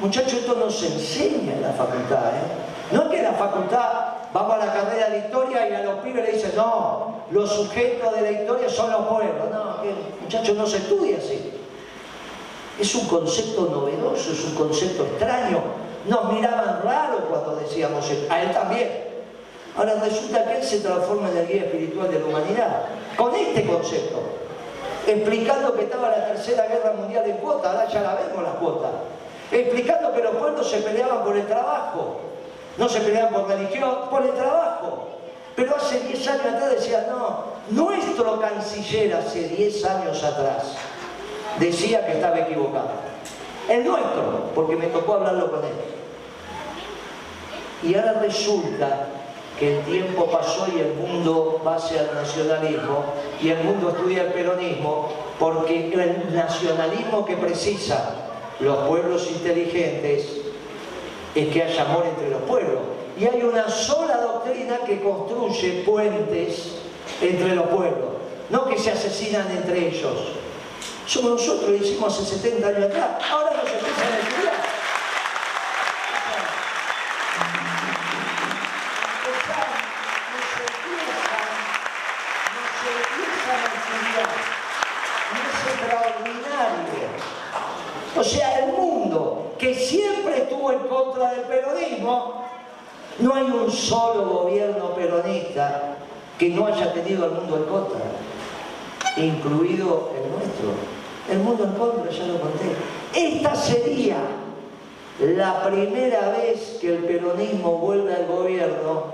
[0.00, 2.34] Muchachos, esto no se enseña en la facultad.
[2.34, 2.92] ¿eh?
[2.92, 6.00] No es que en la facultad vamos a la carrera de historia y a los
[6.00, 9.48] pibes le dicen, no, los sujetos de la historia son los pueblos.
[9.50, 9.76] No,
[10.20, 11.52] muchachos, no se estudia así.
[12.78, 15.62] Es un concepto novedoso, es un concepto extraño.
[16.08, 18.26] Nos miraban raro cuando decíamos eso.
[18.30, 19.04] A él también.
[19.76, 22.82] Ahora resulta que él se transforma en el guía espiritual de la humanidad.
[23.16, 24.18] Con este concepto.
[25.06, 28.90] Explicando que estaba la tercera guerra mundial en cuota, ahora ya la vemos la cuota.
[29.52, 32.33] Explicando que los pueblos se peleaban por el trabajo.
[32.76, 35.08] No se peleaban por religión, por el trabajo.
[35.54, 40.76] Pero hace 10 años atrás decía, no, nuestro canciller hace 10 años atrás
[41.58, 42.90] decía que estaba equivocado.
[43.68, 45.72] El nuestro, porque me tocó hablarlo con él.
[47.82, 49.06] Y ahora resulta
[49.58, 53.04] que el tiempo pasó y el mundo va hacia el nacionalismo
[53.40, 55.08] y el mundo estudia el peronismo
[55.38, 58.14] porque el nacionalismo que precisa
[58.58, 60.33] los pueblos inteligentes
[61.34, 62.80] es que haya amor entre los pueblos.
[63.18, 66.76] Y hay una sola doctrina que construye puentes
[67.20, 68.10] entre los pueblos,
[68.50, 70.14] no que se asesinan entre ellos.
[71.06, 73.22] Somos nosotros, lo hicimos hace 70 años atrás,
[99.16, 100.72] incluido el nuestro.
[101.30, 102.66] El mundo en contra, ya lo conté.
[103.14, 104.16] Esta sería
[105.20, 109.04] la primera vez que el peronismo vuelve al gobierno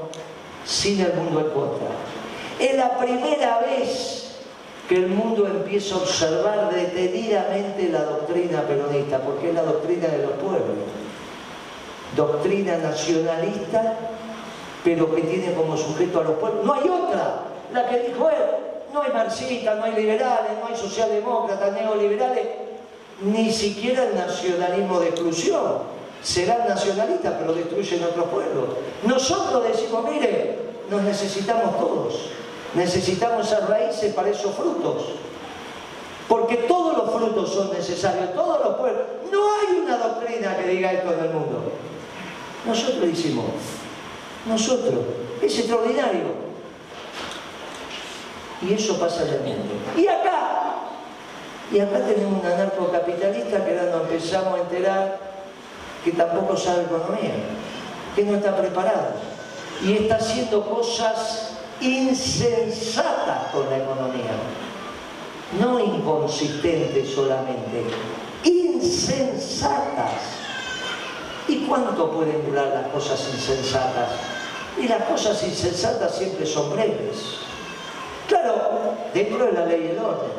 [0.65, 1.89] sin el mundo en contra.
[2.59, 4.37] Es la primera vez
[4.89, 10.23] que el mundo empieza a observar detenidamente la doctrina peronista, porque es la doctrina de
[10.23, 10.77] los pueblos.
[12.17, 13.97] Doctrina nacionalista
[14.85, 16.65] pero que tiene como sujeto a los pueblos.
[16.65, 17.43] No hay otra,
[17.73, 18.70] la que dijo él.
[18.93, 22.47] No hay marxistas, no hay liberales, no hay socialdemócratas, neoliberales.
[23.23, 26.01] ni siquiera el nacionalismo de exclusión.
[26.23, 28.65] Serán nacionalistas, pero destruyen otros pueblos.
[29.05, 30.59] Nosotros decimos, mire,
[30.91, 32.31] nos necesitamos todos.
[32.75, 35.05] Necesitamos esas raíces para esos frutos.
[36.29, 39.03] Porque todos los frutos son necesarios, todos los pueblos.
[39.33, 41.63] No hay una doctrina que diga esto en el mundo.
[42.67, 43.47] Nosotros decimos,
[44.47, 44.95] nosotros,
[45.43, 46.50] es extraordinario.
[48.63, 49.75] Y eso pasa en el mundo.
[49.97, 50.75] Y acá,
[51.73, 55.19] y acá tenemos un anarcocapitalista que ahora nos empezamos a enterar
[56.05, 57.35] que tampoco sabe economía,
[58.15, 59.13] que no está preparado
[59.83, 64.33] y está haciendo cosas insensatas con la economía,
[65.59, 67.85] no inconsistentes solamente,
[68.45, 70.39] insensatas.
[71.49, 74.11] ¿Y cuánto pueden durar las cosas insensatas?
[74.79, 77.50] Y las cosas insensatas siempre son breves.
[78.31, 78.55] Claro,
[79.13, 80.31] dentro de la ley y el orden.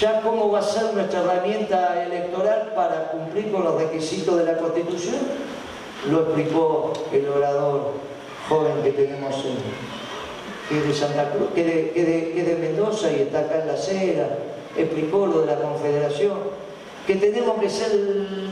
[0.00, 4.56] Ya cómo va a ser nuestra herramienta electoral para cumplir con los requisitos de la
[4.56, 5.16] Constitución,
[6.10, 7.92] lo explicó el orador
[8.48, 9.58] joven que tenemos en,
[10.70, 13.76] que es de Santa Cruz, que de, que de Mendoza y está acá en la
[13.76, 14.38] Cera,
[14.74, 16.38] explicó lo de la Confederación
[17.06, 17.94] que tenemos que ser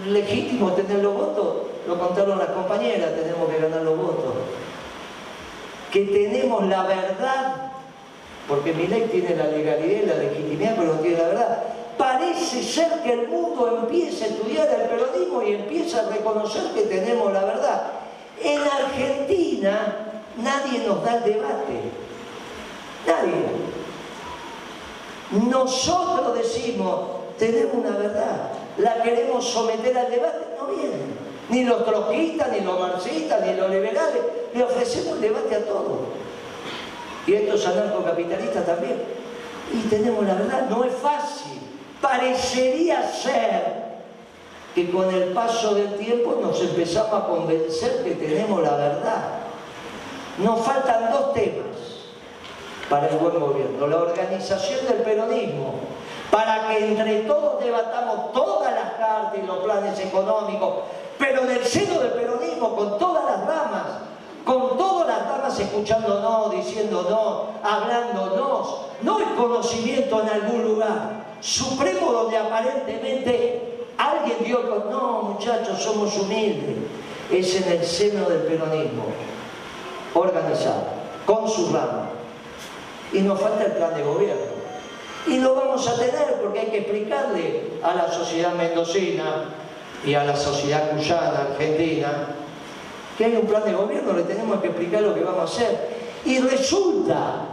[0.07, 1.57] legítimos, tener los votos,
[1.89, 4.35] lo contaron las compañeras, tenemos que ganar los votos.
[5.95, 7.71] Que tenemos la verdad,
[8.49, 11.63] porque mi ley tiene la legalidad y la legitimidad, pero no tiene la verdad.
[11.97, 16.83] Parece ser que el mundo empieza a estudiar el periodismo y empieza a reconocer que
[16.83, 17.83] tenemos la verdad.
[18.43, 19.97] En Argentina
[20.43, 21.81] nadie nos da el debate.
[23.07, 23.45] Nadie.
[25.49, 27.03] Nosotros decimos,
[27.39, 31.24] tenemos una verdad, la queremos someter al debate, no vienen.
[31.49, 34.23] Ni los troquistas, ni los marxistas, ni los liberales,
[34.55, 36.01] le ofrecemos debate a todos.
[37.27, 39.03] Y estos anarcocapitalistas también.
[39.73, 41.61] Y tenemos la verdad, no es fácil.
[42.01, 43.85] Parecería ser
[44.75, 49.25] que con el paso del tiempo nos empezamos a convencer que tenemos la verdad.
[50.39, 51.65] Nos faltan dos temas
[52.91, 53.87] para el buen gobierno.
[53.87, 55.75] La organización del peronismo
[56.31, 60.81] para que entre todos debatamos todas las cartas y los planes económicos,
[61.19, 63.87] pero del seno del peronismo, con todas las ramas,
[64.45, 72.39] con todas las ramas escuchándonos, diciéndonos, hablándonos, no el conocimiento en algún lugar supremo donde
[72.39, 76.77] aparentemente alguien dio con, no muchachos, somos humildes,
[77.31, 79.05] es en el seno del peronismo,
[80.15, 80.85] organizado,
[81.27, 82.09] con su rama.
[83.13, 84.55] Y nos falta el plan de gobierno.
[85.27, 89.45] Y lo vamos a tener porque hay que explicarle a la sociedad mendocina
[90.07, 92.29] y a la sociedad cuyana, argentina,
[93.17, 95.89] que hay un plan de gobierno, le tenemos que explicar lo que vamos a hacer.
[96.25, 97.47] Y resulta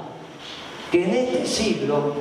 [0.91, 2.13] que en este siglo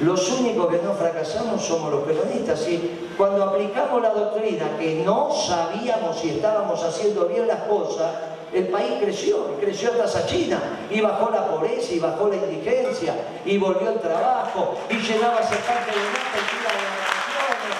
[0.00, 2.66] los únicos que no fracasamos somos los peronistas.
[2.68, 8.10] Y cuando aplicamos la doctrina que no sabíamos si estábamos haciendo bien las cosas,
[8.52, 13.14] el país creció, creció hasta China, y bajó la pobreza, y bajó la indigencia,
[13.44, 17.74] y volvió el trabajo, y llenaba ese parque de nata y iba de vacaciones.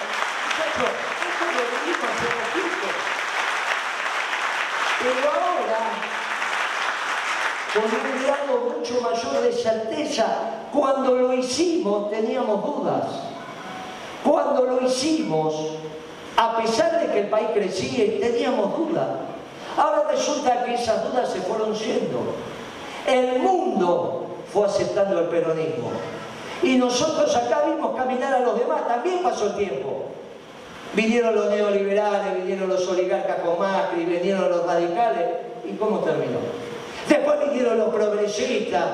[0.51, 0.91] Muchachos,
[1.31, 1.94] eso
[5.01, 5.81] Pero ahora,
[7.75, 10.27] con un grado mucho mayor de certeza,
[10.73, 13.07] cuando lo hicimos teníamos dudas.
[14.25, 15.55] Cuando lo hicimos,
[16.37, 19.07] a pesar de que el país crecía, teníamos dudas.
[19.77, 22.21] Ahora resulta que esas dudas se fueron siendo.
[23.07, 25.91] El mundo fue aceptando el peronismo.
[26.63, 30.07] Y nosotros acá vimos caminar a los demás, también pasó el tiempo.
[30.95, 35.27] Vinieron los neoliberales, vinieron los oligarcas con Macri, vinieron los radicales.
[35.65, 36.39] ¿Y cómo terminó?
[37.09, 38.85] Después vinieron los progresistas,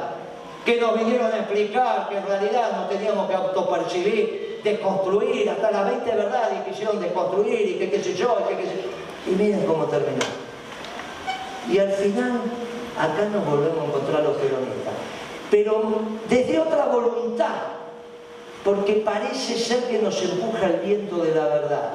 [0.64, 5.86] que nos vinieron a explicar que en realidad no teníamos que autopercibir, desconstruir, hasta las
[5.86, 9.32] 20 verdades quisieron desconstruir y que qué sé yo, y que qué sé yo.
[9.32, 10.24] Y miren cómo terminó.
[11.70, 12.40] Y al final,
[12.98, 14.94] acá nos volvemos a encontrar los peronistas.
[15.50, 15.82] Pero
[16.28, 17.79] desde otra voluntad,
[18.64, 21.90] porque parece ser que nos empuja el viento de la verdad,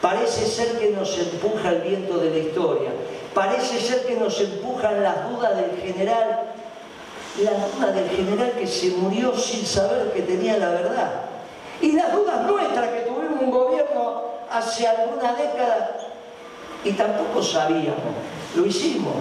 [0.00, 2.90] parece ser que nos empuja el viento de la historia,
[3.34, 6.42] parece ser que nos empujan las dudas del general,
[7.42, 11.12] las dudas del general que se murió sin saber que tenía la verdad.
[11.80, 15.96] Y las dudas nuestras que tuvimos un gobierno hace alguna década
[16.84, 18.14] y tampoco sabíamos.
[18.54, 19.14] Lo hicimos,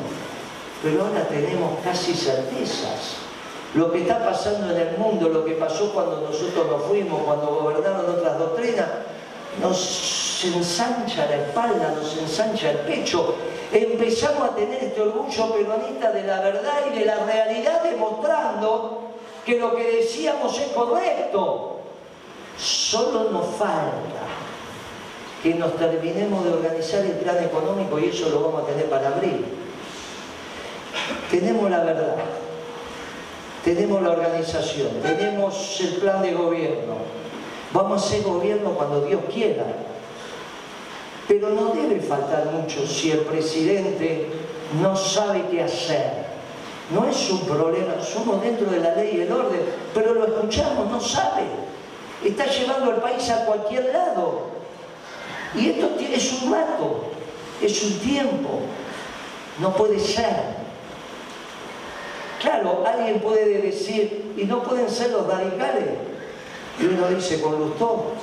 [0.84, 3.31] pero ahora tenemos casi certezas.
[3.74, 7.48] Lo que está pasando en el mundo, lo que pasó cuando nosotros nos fuimos, cuando
[7.48, 8.88] gobernaron otras doctrinas,
[9.62, 13.36] nos ensancha la espalda, nos ensancha el pecho.
[13.72, 19.04] Empezamos a tener este orgullo peronista de la verdad y de la realidad demostrando
[19.46, 21.80] que lo que decíamos es correcto.
[22.58, 24.22] Solo nos falta
[25.42, 29.08] que nos terminemos de organizar el plan económico y eso lo vamos a tener para
[29.08, 29.46] abril.
[31.32, 32.16] Tenemos la verdad,
[33.64, 36.96] tenemos la organización, tenemos el plan de gobierno.
[37.74, 39.66] Vamos a hacer gobierno cuando Dios quiera.
[41.28, 44.28] Pero no debe faltar mucho si el presidente
[44.82, 46.26] no sabe qué hacer.
[46.94, 49.62] No es un problema, somos dentro de la ley y el orden,
[49.94, 51.44] pero lo escuchamos, no sabe.
[52.26, 54.48] Está llevando al país a cualquier lado.
[55.56, 57.12] Y esto es un rato,
[57.62, 58.60] es un tiempo.
[59.60, 60.61] No puede ser.
[62.42, 65.90] Claro, alguien puede decir, y no pueden ser los radicales.
[66.80, 68.14] Y uno dice, con Lustó,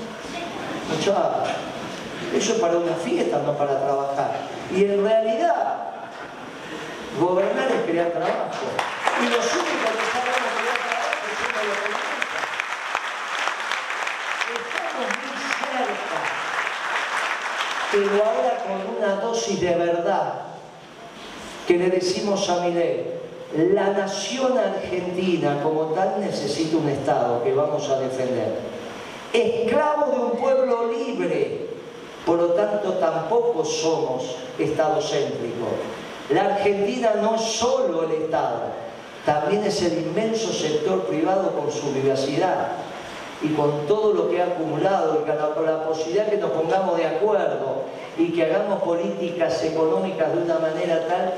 [2.35, 4.41] eso es para una fiesta, no para trabajar.
[4.75, 5.77] Y en realidad,
[7.21, 8.67] gobernar es crear trabajo.
[9.21, 12.45] Y los únicos que sabemos crear trabajo somos los comunistas.
[14.67, 16.19] Estamos muy cerca,
[17.93, 20.27] pero ahora con una dosis de verdad
[21.69, 23.18] que le decimos a Milei,
[23.57, 28.59] la nación argentina como tal necesita un Estado que vamos a defender.
[29.33, 31.69] Esclavo de un pueblo libre,
[32.27, 35.69] por lo tanto tampoco somos estadocéntricos.
[36.31, 38.65] La Argentina no es solo el Estado,
[39.25, 42.73] también es el inmenso sector privado con su diversidad
[43.41, 47.07] y con todo lo que ha acumulado y con la posibilidad que nos pongamos de
[47.07, 47.85] acuerdo
[48.19, 51.33] y que hagamos políticas económicas de una manera tal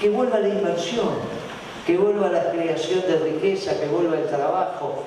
[0.00, 1.10] que vuelva la inversión,
[1.86, 5.02] que vuelva la creación de riqueza, que vuelva el trabajo.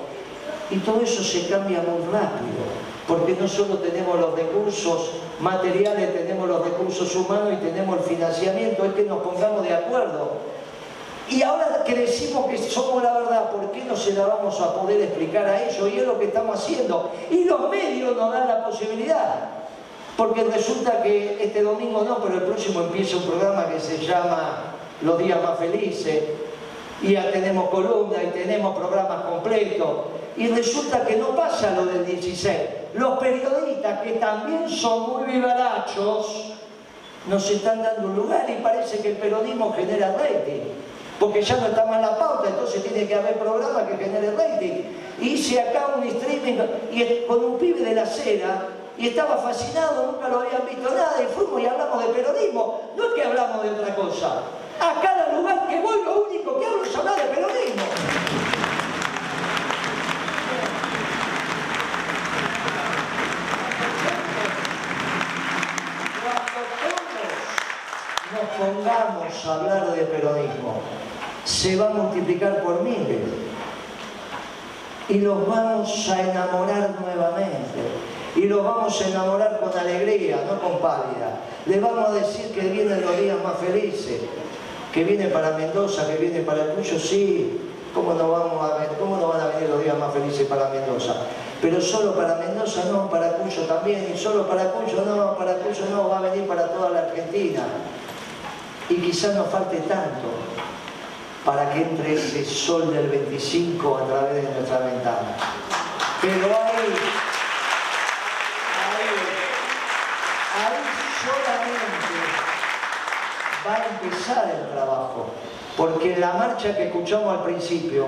[0.70, 2.62] Y todo eso se cambia muy rápido,
[3.06, 8.84] porque no solo tenemos los recursos materiales, tenemos los recursos humanos y tenemos el financiamiento,
[8.84, 10.54] es que nos pongamos de acuerdo.
[11.28, 14.74] Y ahora que decimos que somos la verdad, ¿por qué no se la vamos a
[14.74, 15.90] poder explicar a ellos?
[15.92, 17.10] Y es lo que estamos haciendo.
[17.30, 19.34] Y los medios nos dan la posibilidad.
[20.16, 24.73] Porque resulta que este domingo no, pero el próximo empieza un programa que se llama
[25.04, 26.22] los días más felices,
[27.02, 29.90] y ya tenemos columna y tenemos programas completos,
[30.36, 32.58] y resulta que no pasa lo del 16.
[32.94, 36.54] Los periodistas, que también son muy vivarachos,
[37.28, 40.62] nos están dando un lugar y parece que el periodismo genera rating,
[41.18, 44.82] porque ya no está más la pauta, entonces tiene que haber programas que generen rating.
[45.20, 46.58] Hice acá un streaming
[46.92, 51.14] y con un pibe de la acera y estaba fascinado, nunca lo habían visto nada,
[51.22, 54.42] y fuimos y hablamos de periodismo, no es que hablamos de otra cosa.
[54.80, 57.84] A cada lugar que voy lo único que hablo es hablar de periodismo.
[66.22, 67.04] Cuando todos
[68.32, 70.80] nos pongamos a hablar de peronismo,
[71.44, 73.20] se va a multiplicar por miles
[75.08, 77.80] y los vamos a enamorar nuevamente
[78.36, 81.40] y los vamos a enamorar con alegría, no con pálida.
[81.66, 84.22] Les vamos a decir que vienen los días más felices,
[84.94, 87.58] que viene para Mendoza, que viene para Cuyo, sí,
[87.92, 91.16] ¿cómo no, vamos a ¿cómo no van a venir los días más felices para Mendoza?
[91.60, 95.86] Pero solo para Mendoza no, para Cuyo también, y solo para Cuyo no, para Cuyo
[95.90, 97.64] no, va a venir para toda la Argentina.
[98.88, 100.28] Y quizás nos falte tanto
[101.44, 105.34] para que entre ese sol del 25 a través de nuestra ventana.
[106.22, 106.94] Pero ahí,
[108.94, 109.10] ahí,
[110.54, 110.84] ahí
[111.24, 111.94] solamente
[113.66, 115.26] va a empezar el trabajo.
[115.76, 118.06] Porque la marcha que escuchamos al principio,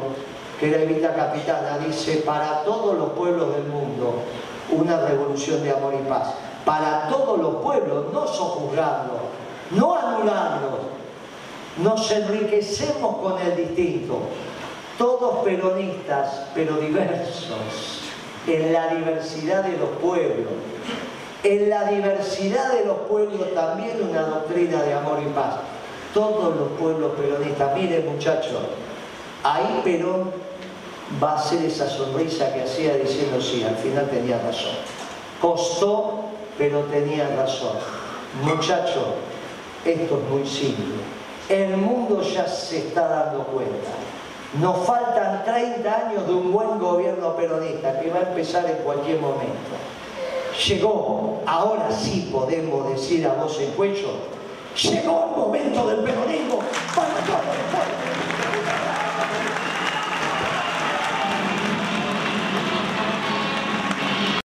[0.61, 4.23] que era Evita Capitana, dice, para todos los pueblos del mundo,
[4.71, 6.35] una revolución de amor y paz.
[6.65, 9.21] Para todos los pueblos, no sojuzgando,
[9.71, 10.81] no anulando.
[11.79, 14.19] Nos enriquecemos con el distinto.
[14.99, 18.01] Todos peronistas, pero diversos,
[18.47, 20.53] en la diversidad de los pueblos
[21.47, 25.55] en la diversidad de los pueblos también una doctrina de amor y paz.
[26.13, 28.63] Todos los pueblos peronistas, miren muchachos,
[29.45, 30.33] ahí Perón
[31.23, 34.73] va a hacer esa sonrisa que hacía diciendo sí, al final tenía razón.
[35.41, 36.25] Costó,
[36.59, 37.77] pero tenía razón.
[38.43, 39.07] Muchachos,
[39.85, 40.97] esto es muy simple.
[41.49, 43.91] El mundo ya se está dando cuenta.
[44.61, 49.21] Nos faltan 30 años de un buen gobierno peronista que va a empezar en cualquier
[49.21, 49.77] momento
[50.65, 54.09] llegó, ahora sí podemos decir a voz en cuello,
[54.83, 56.59] llegó el momento del peronismo
[56.95, 58.26] para todos los pueblos.